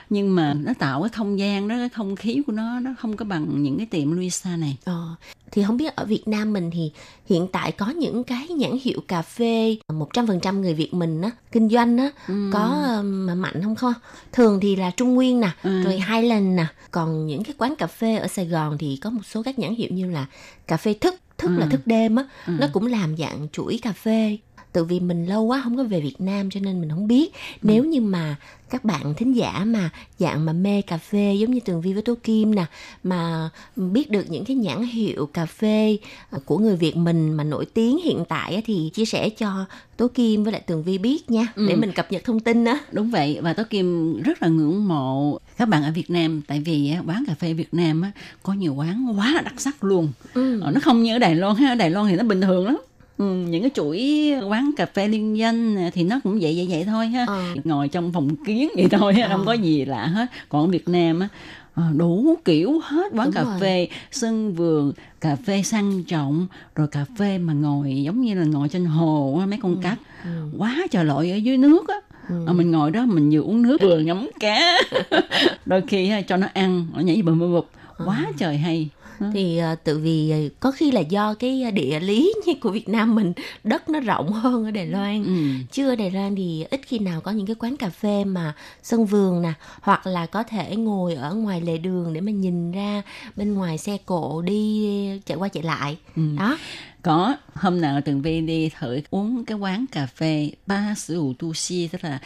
[0.10, 3.18] Nhưng mà nó tạo cái không gian đó cái không khí của nó nó không
[3.18, 4.78] có bằng những cái tiệm Luisa này.
[4.86, 5.06] Ờ.
[5.52, 6.92] thì không biết ở Việt Nam mình thì
[7.30, 11.70] hiện tại có những cái nhãn hiệu cà phê 100% người Việt mình á kinh
[11.70, 12.10] doanh á
[12.54, 13.94] có ừm, mà mạnh không không
[14.32, 15.84] thường thì là Trung Nguyên nè Ừ.
[15.84, 16.66] rồi Highland nè.
[16.92, 19.76] Còn những cái quán cà phê ở Sài Gòn thì có một số các nhãn
[19.76, 20.26] hiệu như là
[20.68, 21.70] cà phê thức thức là Ừ.
[21.72, 22.54] thức đêm á Ừ.
[22.60, 24.38] nó cũng làm dạng chuỗi cà phê
[24.72, 27.34] tự vì mình lâu quá không có về Việt Nam cho nên mình không biết
[27.62, 28.36] nếu như mà
[28.70, 32.02] các bạn thính giả mà dạng mà mê cà phê giống như Tường Vi với
[32.02, 32.66] Tố Kim nè
[33.04, 35.98] mà biết được những cái nhãn hiệu cà phê
[36.30, 39.66] ờ, của người Việt mình mà nổi tiếng hiện tại thì chia sẻ cho
[39.98, 41.78] Tố Kim với lại Tường Vi biết nha để Ừ.
[41.80, 45.38] mình cập nhật thông tin á Đúng vậy và Tố Kim rất là ngưỡng mộ
[45.58, 48.12] các bạn ở Việt Nam tại vì á, quán cà phê Việt Nam á,
[48.44, 50.12] có nhiều quán quá đặc sắc luôn.
[50.34, 50.62] ừ.
[50.62, 52.66] Ờ, Nó không như ở Đài Loan ha, ở Đài Loan thì nó bình thường
[52.66, 52.78] lắm.
[53.22, 56.84] Ừ, những cái chuỗi quán cà phê liên danh thì nó cũng vậy vậy vậy
[56.86, 57.26] thôi ha.
[57.28, 57.44] Ờ.
[57.64, 59.30] Ngồi trong phòng kiến vậy thôi, Ờ.
[59.32, 60.26] không có gì lạ hết.
[60.50, 61.28] Còn ở Việt Nam á
[61.76, 63.54] ờ, đủ kiểu hết quán Đúng cà rồi.
[63.62, 68.46] phê sân vườn cà phê sang trọng rồi cà phê mà ngồi giống như là
[68.46, 70.30] ngồi trên hồ mấy con cát ừ.
[70.58, 71.96] quá trời loại ở dưới nước á
[72.30, 72.36] Ừ.
[72.54, 74.78] Mình ngồi đó mình vừa uống nước vừa ngắm cá
[75.66, 77.70] đôi khi ha, cho nó ăn nó nhảy bùm bụp
[78.06, 78.90] quá trời hay
[79.34, 82.90] thì ờ, tự vì ờ, có khi là do cái địa lý như của Việt
[82.90, 85.24] Nam mình đất nó rộng hơn ở Đài Loan.
[85.24, 85.34] Ừ.
[85.72, 88.54] chứ ở Đài Loan thì ít khi nào có những cái quán cà phê mà
[88.84, 92.72] sân vườn nè hoặc là có thể ngồi ở ngoài lề đường để mà nhìn
[92.72, 93.02] ra
[93.36, 94.88] bên ngoài xe cộ đi
[95.26, 95.98] chạy qua chạy lại.
[96.16, 96.22] Ừ.
[96.38, 96.58] đó.
[97.02, 100.96] Có hôm nào tường vi đi thử uống cái quán cà phê ba
[101.40, 102.20] tu si tức là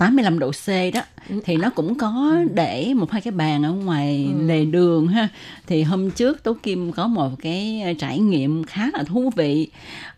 [0.00, 1.00] 85 độ C đó
[1.44, 5.28] thì nó cũng có để một hai cái bàn ở ngoài lề đường ha.
[5.66, 9.68] Thì hôm trước Tố Kim có một cái trải nghiệm khá là thú vị.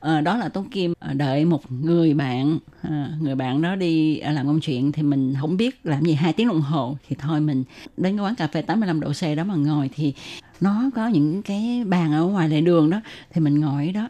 [0.01, 4.18] Ờ, đó là Tố Kim ờ, đợi một người bạn ờ, người bạn đó đi
[4.18, 7.16] ờ, làm công chuyện thì mình không biết làm gì hai tiếng đồng hồ thì
[7.18, 7.64] thôi mình
[7.97, 9.91] đến cái quán cà phê 85 độ C đó mà ngồi.
[9.95, 10.14] Thì
[10.61, 13.01] nó có những cái bàn ở ngoài lề đường đó
[13.33, 14.09] thì mình ngồi đó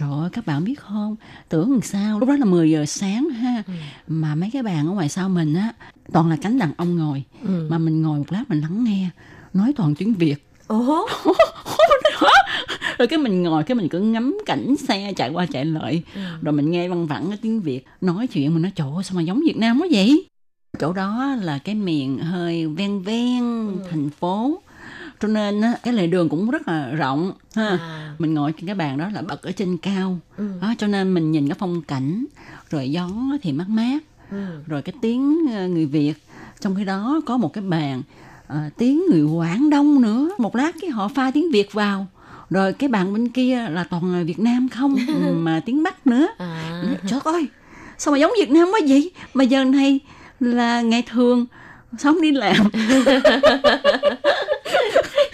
[0.00, 1.16] Trời ơi, các bạn biết không,
[1.48, 3.62] tưởng làm sao, lúc đó là 10 giờ sáng ha,
[4.06, 5.72] mà mấy cái bàn ở ngoài sau mình á,
[6.12, 7.66] toàn là cánh đàn ông ngồi, ừ.
[7.70, 9.08] mà mình ngồi một lát mình lắng nghe,
[9.54, 10.36] nói toàn tiếng Việt.
[10.66, 11.06] Ồ,
[12.98, 16.02] Rồi cái mình ngồi, cái mình cứ ngắm cảnh xe chạy qua chạy lại,
[16.42, 19.22] rồi mình nghe văng vẳng cái tiếng Việt, nói chuyện mình nói ơi, sao mà
[19.22, 20.24] giống Việt Nam quá vậy?
[20.78, 23.42] Chỗ đó là cái miền hơi ven ven
[23.90, 24.60] thành phố,
[25.20, 27.68] cho nên á, cái lề đường cũng rất là rộng ha.
[27.68, 30.18] À, mình ngồi trên cái bàn đó là bật ở trên cao.
[30.36, 30.48] Ừ.
[30.62, 32.24] đó, cho nên mình nhìn cái phong cảnh
[32.70, 33.08] rồi gió
[33.42, 33.98] thì mát mát
[34.30, 34.36] Ừ.
[34.66, 36.14] rồi cái tiếng ờ, người việt.
[36.60, 38.02] Trong khi đó có một cái bàn
[38.46, 40.30] ờ, tiếng người quảng đông nữa.
[40.38, 42.06] Một lát cái họ pha tiếng việt vào.
[42.50, 44.96] Rồi cái bàn bên kia là toàn là việt nam không
[45.44, 46.26] mà tiếng bắc nữa.
[46.38, 47.46] À, trời ơi
[47.98, 49.10] sao mà giống việt nam quá vậy?
[49.34, 50.00] Mà giờ này
[50.40, 51.46] là ngày thường
[51.98, 52.56] sống đi làm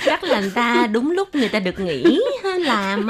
[0.04, 2.20] chắc là người ta đúng lúc người ta được nghỉ
[2.58, 3.08] làm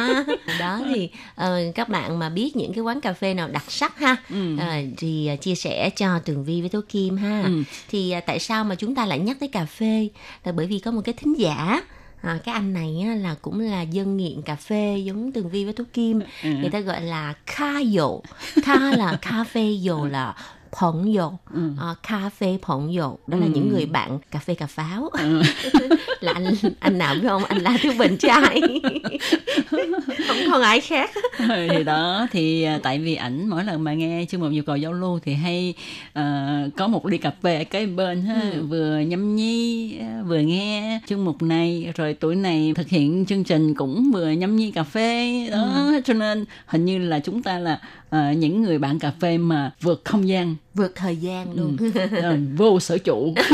[0.61, 3.99] đó thì ờ, các bạn mà biết những cái quán cà phê nào đặc sắc
[3.99, 4.57] ha Ừ.
[4.59, 4.67] ờ,
[4.97, 7.43] thì ờ, chia sẻ cho tường vi với tố kim ha.
[7.45, 7.63] Ừ.
[7.89, 10.09] thì à, tại sao mà chúng ta lại nhắc tới cà phê?
[10.45, 11.83] Là bởi vì có một cái thính giả
[12.23, 15.65] à, cái anh này á, là cũng là dân nghiện cà phê giống tường vi
[15.65, 16.21] với tố kim.
[16.43, 16.49] Ừ.
[16.61, 18.21] người ta gọi là ca dụ
[18.67, 20.35] ca là cà phê dụ là
[20.79, 21.61] phỏng dụ Ừ.
[21.81, 23.51] à, cà phê phỏng dụ đó là Ừ.
[23.55, 25.43] những người bạn cà phê cà pháo Ừ.
[26.21, 28.61] là anh anh nào biết không anh La Thiếu Bình trai
[30.29, 34.25] không còn ai khác thì đó thì à, tại vì ảnh mỗi lần mà nghe
[34.29, 35.75] chương mục nhu cầu giao lưu thì hay
[36.13, 36.25] ờ,
[36.77, 38.63] có một ly cà phê ở kế bên ha Ừ.
[38.63, 43.45] vừa nhâm nhi à, vừa nghe chương mục này rồi tuổi này thực hiện chương
[43.45, 47.59] trình cũng vừa nhâm nhi cà phê đó cho nên hình như là chúng ta
[47.59, 51.77] là ờ, những người bạn cà phê mà vượt không gian vượt thời gian luôn.
[52.23, 53.35] Ờ, vô sở trụ.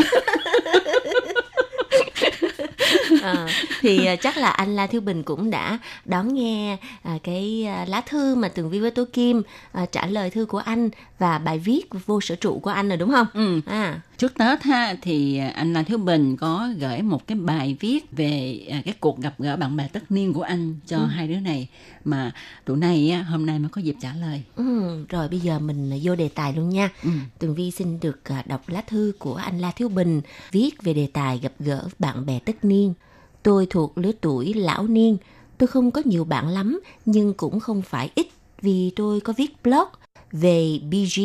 [3.23, 3.47] Ờ,
[3.81, 7.85] thì à, chắc là anh La Thiếu Bình cũng đã đón nghe à, cái à,
[7.89, 9.43] lá thư mà Tường Vi với Tố Kim
[9.73, 10.91] à, trả lời thư của anh
[11.21, 13.27] và bài viết vô sở trụ của anh rồi đúng không?
[13.35, 13.61] ừ.
[13.67, 18.13] À, Trước Tết ha thì anh Lan Thiếu Bình có gửi một cái bài viết
[18.13, 21.41] về à, cái cuộc gặp gỡ bạn bè tất niên của anh cho hai đứa
[21.41, 21.69] này
[22.05, 22.33] mà
[22.65, 24.43] tụi này á, hôm nay mới có dịp trả lời.
[24.57, 26.91] ừ, rồi bây giờ mình vô đề tài luôn nha.
[27.03, 27.11] Ừ.
[27.39, 30.21] Tường Vi xin được à, đọc lá thư của anh La Thiếu Bình
[30.53, 32.95] viết về đề tài gặp gỡ bạn bè tất niên.
[33.43, 35.17] Tôi thuộc lứa tuổi lão niên.
[35.59, 38.27] Tôi không có nhiều bạn lắm nhưng cũng không phải ít
[38.63, 39.89] vì tôi có viết blog
[40.33, 41.21] về BG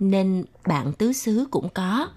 [0.00, 2.08] nên bạn tứ xứ cũng có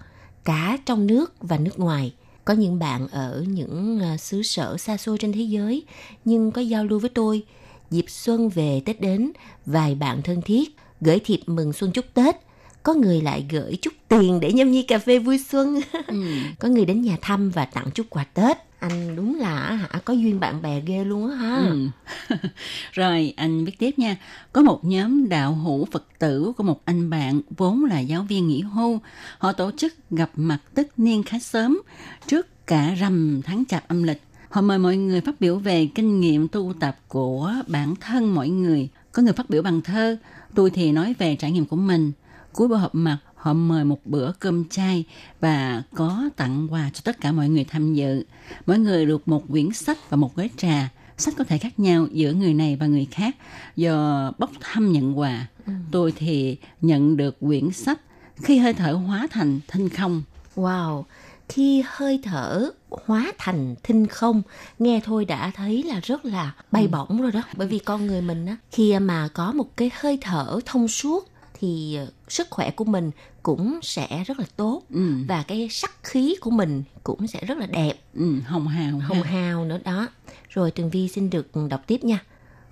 [0.44, 2.14] cả trong nước và nước ngoài.
[2.44, 5.82] Có những bạn ở những à, xứ sở xa xôi trên thế giới
[6.24, 7.42] nhưng có giao lưu với tôi.
[7.90, 9.32] Dịp xuân về Tết đến,
[9.66, 12.36] vài bạn thân thiết gửi thiệp mừng xuân chúc Tết.
[12.82, 15.80] Có người lại gửi chút tiền để nhâm nhi cà phê vui xuân.
[16.06, 16.24] Ừ.
[16.58, 18.56] Có người đến nhà thăm và tặng chút quà Tết.
[18.80, 21.56] Anh đúng là hả có duyên bạn bè ghê luôn á ha.
[21.56, 21.88] Ừ.
[22.92, 24.16] Rồi anh viết tiếp nha.
[24.52, 28.48] Có một nhóm đạo hữu Phật tử của một anh bạn vốn là giáo viên
[28.48, 29.00] nghỉ hưu.
[29.38, 31.80] Họ tổ chức gặp mặt tất niên khá sớm
[32.26, 34.22] trước cả rằm tháng chạp âm lịch.
[34.50, 38.48] Họ mời mọi người phát biểu về kinh nghiệm tu tập của bản thân mỗi
[38.48, 38.88] người.
[39.12, 40.16] Có người phát biểu bằng thơ,
[40.54, 42.12] tôi thì nói về trải nghiệm của mình.
[42.52, 45.04] Cuối buổi họp mặt, họ mời một bữa cơm chay
[45.40, 48.24] và có tặng quà cho tất cả mọi người tham dự.
[48.66, 50.88] Mỗi người được một quyển sách và một gói trà.
[51.16, 53.36] Sách có thể khác nhau giữa người này và người khác
[53.76, 55.46] do bốc thăm nhận quà.
[55.90, 58.00] Tôi thì nhận được quyển sách
[58.42, 60.22] khi hơi thở hóa thành thinh không.
[60.56, 61.02] Wow,
[61.48, 64.42] khi hơi thở hóa thành thinh không,
[64.78, 67.42] nghe thôi đã thấy là rất là bay bổng rồi đó.
[67.56, 71.28] Bởi vì con người mình á, khi mà có một cái hơi thở thông suốt
[71.60, 73.10] thì sức khỏe của mình
[73.42, 77.58] cũng sẽ rất là tốt Ừ, và cái sắc khí của mình cũng sẽ rất
[77.58, 78.98] là đẹp ừ, hồng hào.
[78.98, 80.08] hồng hào nữa đó.
[80.48, 82.24] Rồi Tường Vi xin được đọc tiếp nha.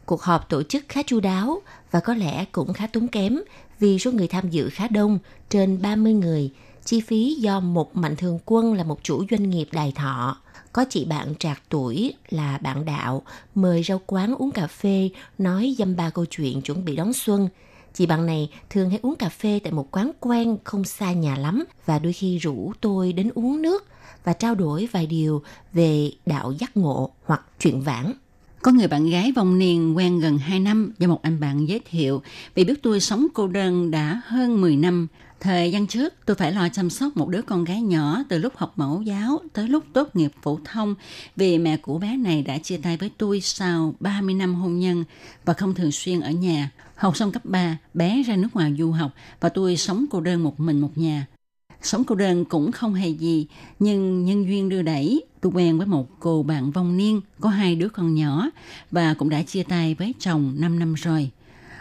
[0.07, 3.39] Cuộc họp tổ chức khá chu đáo và có lẽ cũng khá tốn kém
[3.81, 6.51] vì số người tham dự khá đông, trên 30 người.
[6.85, 10.37] Chi phí do một mạnh thường quân là một chủ doanh nghiệp đài thọ.
[10.73, 13.23] Có chị bạn trạc tuổi là bạn đạo,
[13.55, 15.09] mời rau quán uống cà phê,
[15.39, 17.49] nói dăm ba câu chuyện chuẩn bị đón xuân.
[17.99, 21.37] Chị bạn này thường hay uống cà phê tại một quán quen không xa nhà
[21.37, 23.87] lắm và đôi khi rủ tôi đến uống nước
[24.25, 25.43] và trao đổi vài điều
[25.73, 28.13] về đạo giác ngộ hoặc chuyện vãng.
[28.63, 31.81] Có người bạn gái vong niên quen gần 2 năm do một anh bạn giới
[31.91, 32.23] thiệu
[32.55, 35.07] vì biết tôi sống cô đơn đã hơn 10 năm.
[35.41, 38.57] Thời gian trước, tôi phải lo chăm sóc một đứa con gái nhỏ từ lúc
[38.57, 40.95] học mẫu giáo tới lúc tốt nghiệp phổ thông
[41.37, 45.05] vì mẹ của bé này đã chia tay với tôi sau 30 năm hôn nhân
[45.45, 46.71] và không thường xuyên ở nhà.
[46.99, 50.43] Học xong cấp 3, bé ra nước ngoài du học và tôi sống cô đơn
[50.43, 51.27] một mình một nhà.
[51.83, 53.47] Sống cô đơn cũng không hề gì,
[53.79, 57.77] nhưng nhân duyên đưa đẩy, tôi quen với một cô bạn vong niên có hai
[57.77, 58.51] đứa con nhỏ
[58.91, 61.31] và cũng đã chia tay với chồng 5 năm rồi.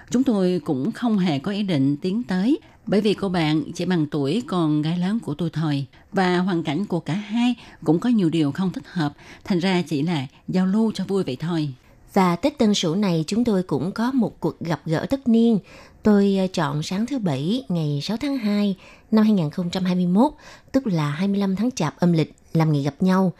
[0.09, 3.85] Chúng tôi cũng không hề có ý định tiến tới bởi vì cô bạn chỉ
[3.85, 7.99] bằng tuổi còn gái lớn của tôi thôi và hoàn cảnh của cả hai cũng
[7.99, 9.13] có nhiều điều không thích hợp
[9.43, 11.73] thành ra chỉ là giao lưu cho vui vậy thôi.
[12.17, 15.59] Và Tết Tân Sửu này chúng tôi cũng có một cuộc gặp gỡ tất niên.
[16.03, 18.75] Tôi ờ, chọn sáng thứ Bảy ngày 6 tháng 2
[19.11, 20.31] năm 2021,
[20.71, 23.33] tức là 25 tháng Chạp âm lịch làm ngày gặp nhau.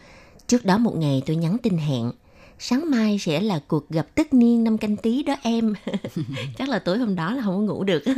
[0.48, 2.12] Trước đó một ngày tôi nhắn tin hẹn.
[2.60, 5.74] Sáng mai sẽ là cuộc gặp tất niên năm canh tí đó em.
[6.58, 8.04] Chắc là tối hôm đó là không có ngủ được.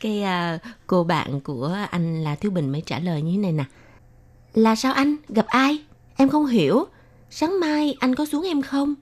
[0.00, 3.52] cái à, cô bạn của anh là Thiếu Bình mới trả lời như thế này
[3.52, 3.64] nè.
[4.54, 5.16] Là sao anh?
[5.28, 5.78] Gặp ai?
[6.16, 6.86] Em không hiểu.
[7.30, 8.94] Sáng mai anh có xuống em không?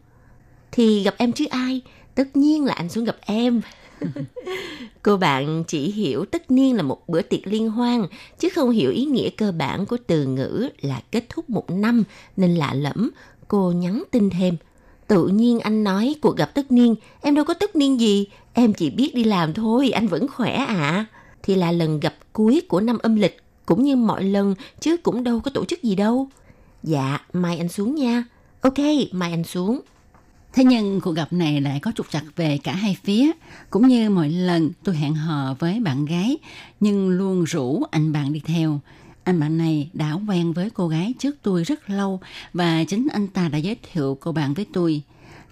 [0.73, 1.81] Thì gặp em chứ ai?
[2.15, 3.61] Tất nhiên là anh xuống gặp em.
[5.03, 8.07] Cô bạn chỉ hiểu tất niên là một bữa tiệc liên hoan,
[8.39, 12.05] chứ không hiểu ý nghĩa cơ bản của từ ngữ là kết thúc một năm,
[12.37, 13.11] nên lạ lẫm.
[13.49, 14.57] Cô nhắn tin thêm.
[15.07, 18.73] Tự nhiên anh nói cuộc gặp tất niên, em đâu có tất niên gì, em
[18.73, 20.67] chỉ biết đi làm thôi, anh vẫn khỏe ạ.
[20.67, 21.07] À.
[21.43, 25.25] Thì là lần gặp cuối của năm âm lịch, cũng như mọi lần, chứ cũng
[25.25, 26.29] đâu có tổ chức gì đâu.
[26.83, 28.25] Dạ, mai anh xuống nha.
[28.61, 28.79] Ok,
[29.13, 29.81] mai anh xuống.
[30.53, 33.31] Thế nhưng cuộc gặp này lại có trục trặc về cả hai phía.
[33.71, 36.37] Cũng như mọi lần tôi hẹn hò với bạn gái,
[36.81, 38.81] nhưng luôn rủ anh bạn đi theo.
[39.25, 42.21] Anh bạn này đã quen với cô gái trước tôi rất lâu
[42.53, 45.03] và chính anh ta đã giới thiệu cô bạn với tôi.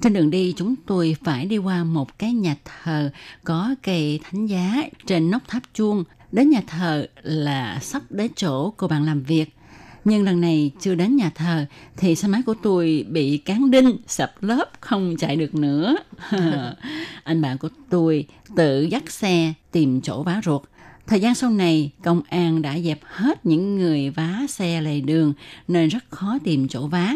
[0.02, 3.10] Trên đường đi chúng tôi phải đi qua một cái nhà thờ
[3.44, 6.04] có cây thánh giá trên nóc tháp chuông.
[6.32, 9.56] Đến nhà thờ là sắp đến chỗ cô bạn làm việc.
[10.04, 13.96] Nhưng lần này chưa đến nhà thờ thì xe máy của tôi bị cán đinh,
[14.06, 15.96] sập lớp, không chạy được nữa.
[17.24, 18.26] Anh bạn của tôi
[18.56, 20.62] tự dắt xe tìm chỗ vá ruột.
[21.06, 25.32] Thời gian sau này, công an đã dẹp hết những người vá xe lề đường
[25.68, 27.14] nên rất khó tìm chỗ vá.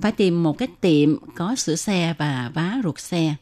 [0.00, 3.34] Phải tìm một cái tiệm có sửa xe và vá ruột xe.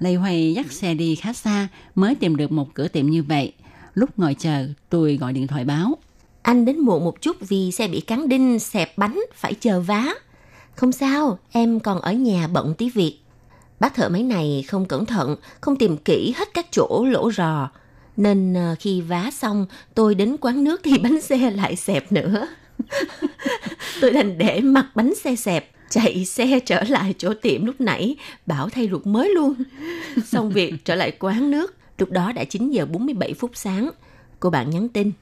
[0.00, 3.52] lê hoài dắt xe đi khá xa mới tìm được một cửa tiệm như vậy.
[3.94, 5.98] Lúc ngồi chờ, tôi gọi điện thoại báo.
[6.42, 10.14] Anh đến muộn một chút vì xe bị cắn đinh, xẹp bánh, phải chờ vá.
[10.74, 13.18] Không sao, em còn ở nhà bận tí việc.
[13.80, 17.70] Bác thợ máy này không cẩn thận, không tìm kỹ hết các chỗ lỗ rò.
[18.16, 22.48] Nên ờ, khi vá xong, tôi đến quán nước thì bánh xe lại xẹp nữa.
[24.00, 28.16] tôi đành để mặt bánh xe xẹp, chạy xe trở lại chỗ tiệm lúc nãy,
[28.46, 29.54] bảo thay ruột mới luôn.
[30.26, 33.90] Xong việc trở lại quán nước, lúc đó đã 9 giờ 47 phút sáng.
[34.40, 35.12] Cô bạn nhắn tin,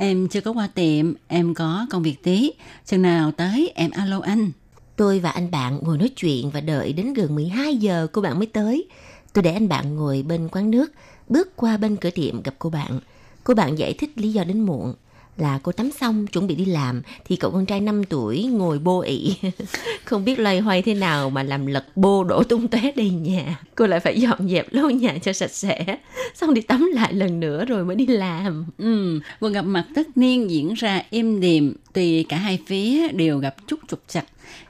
[0.00, 2.52] Em chưa có qua tiệm, em có công việc tí.
[2.84, 4.50] Chừng nào tới em alo anh.
[4.96, 8.38] Tôi và anh bạn ngồi nói chuyện và đợi đến gần 12 giờ cô bạn
[8.38, 8.88] mới tới.
[9.32, 10.92] Tôi để anh bạn ngồi bên quán nước,
[11.28, 13.00] bước qua bên cửa tiệm gặp cô bạn.
[13.44, 14.94] Cô bạn giải thích lý do đến muộn
[15.40, 18.78] là cô tắm xong chuẩn bị đi làm thì cậu con trai 5 tuổi ngồi
[18.78, 19.34] bô ị.
[20.04, 23.60] Không biết loay hoay thế nào mà làm lật bô đổ tung tóe đầy nhà.
[23.74, 25.98] Cô lại phải dọn dẹp lau nhà cho sạch sẽ.
[26.34, 28.66] Xong đi tắm lại lần nữa rồi mới đi làm.
[28.78, 33.38] Ừ, cuộc gặp mặt tất niên diễn ra êm đềm, tuy cả hai phía đều
[33.38, 34.24] gặp chút trục trặc,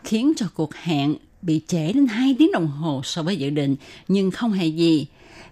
[0.04, 3.76] khiến cho cuộc hẹn bị trễ đến 2 tiếng đồng hồ so với dự định,
[4.08, 5.06] nhưng không hề gì.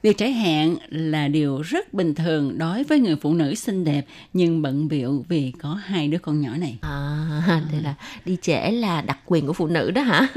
[0.07, 4.07] Việc trễ hẹn là điều rất bình thường đối với người phụ nữ xinh đẹp
[4.33, 6.79] nhưng bận biệu vì có hai đứa con nhỏ này.
[6.81, 7.95] À, đây là
[8.25, 10.29] đi trễ là đặc quyền của phụ nữ đó hả?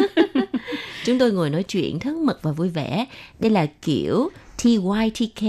[1.06, 3.06] Chúng tôi ngồi nói chuyện thân mật và vui vẻ.
[3.40, 4.30] Đây là kiểu
[4.64, 5.44] TYTK,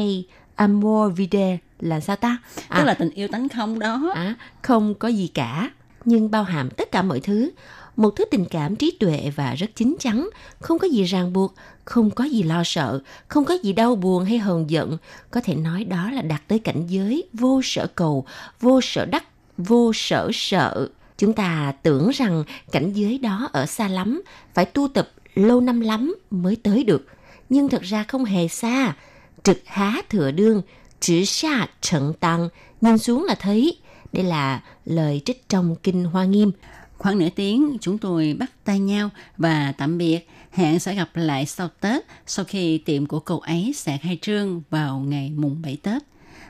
[0.55, 2.39] Amor Vide là sao ta?
[2.77, 4.13] Tức là tình yêu tánh không đó.
[4.15, 5.71] à, không có gì cả,
[6.05, 7.51] nhưng bao hàm tất cả mọi thứ.
[7.97, 10.29] Một thứ tình cảm trí tuệ và rất chín chắn,
[10.61, 14.25] không có gì ràng buộc, không có gì lo sợ, không có gì đau buồn
[14.25, 14.97] hay hờn giận.
[15.31, 18.27] Có thể nói đó là đạt tới cảnh giới vô sở cầu,
[18.61, 19.25] vô sở đắc,
[19.59, 20.89] vô sở sợ.
[21.19, 24.23] Chúng ta tưởng rằng cảnh giới đó ở xa lắm,
[24.55, 27.07] phải tu tập lâu năm lắm mới tới được.
[27.49, 28.97] Nhưng thật ra không hề xa.
[29.43, 30.63] Trực há thừa đương,
[31.01, 32.49] chỉ xa trận tăng,
[32.81, 33.77] nhìn xuống là thấy.
[34.13, 36.53] Đây là lời trích trong Kinh Hoa Nghiêm.
[36.99, 40.29] Khoảng nửa tiếng chúng tôi bắt tay nhau và tạm biệt.
[40.51, 44.63] Hẹn sẽ gặp lại sau Tết sau khi tiệm của cậu ấy sẽ khai trương
[44.71, 46.03] vào ngày mùng 7 Tết.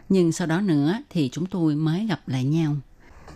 [0.08, 2.76] Nhưng sau đó nữa thì chúng tôi mới gặp lại nhau.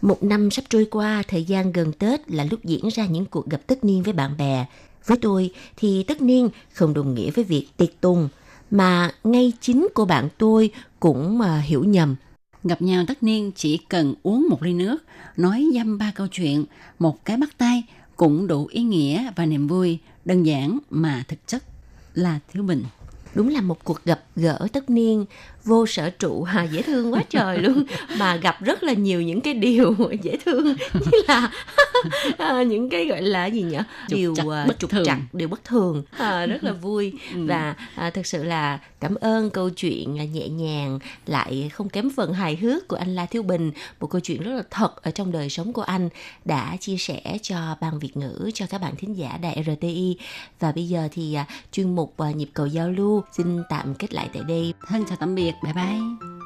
[0.03, 3.47] Một năm sắp trôi qua, thời gian gần Tết là lúc diễn ra những cuộc
[3.47, 4.67] gặp tất niên với bạn bè.
[5.07, 8.29] Với tôi thì tất niên không đồng nghĩa với việc tiệc tùng,
[8.71, 10.71] mà ngay chính cô bạn tôi
[11.01, 12.17] cũng mà hiểu nhầm.
[12.65, 15.05] Gặp nhau tất niên chỉ cần uống một ly nước,
[15.37, 16.65] nói dăm ba câu chuyện,
[16.99, 17.83] một cái bắt tay
[18.17, 21.65] cũng đủ ý nghĩa và niềm vui, đơn giản mà thực chất
[22.15, 22.85] là thiếu bình.
[23.35, 25.25] Đúng là một cuộc gặp gỡ tất niên
[25.65, 27.85] vô sở trụ à, dễ thương quá trời luôn.
[28.19, 31.51] Mà gặp rất là nhiều những cái điều dễ thương như là
[32.39, 35.05] à, những cái gọi là gì nhỉ Trục điều trặc, à, bất trục thường.
[35.07, 36.03] trặc điều bất thường.
[36.19, 37.13] À, rất là vui.
[37.35, 42.11] Và à, thực sự là cảm ơn câu chuyện à, nhẹ nhàng lại không kém
[42.17, 43.73] phần hài hước của anh La Thiếu Bình.
[44.01, 46.09] Một câu chuyện rất là thật ở trong đời sống của anh
[46.45, 50.17] đã chia sẻ cho ban Việt ngữ cho các bạn thính giả đài RTI
[50.61, 54.29] và bây giờ thì à, chuyên mục nhịp cầu giao lưu xin tạm kết lại
[54.33, 54.75] tại đây.
[54.89, 56.44] Thân chào tạm biệt, 拜拜。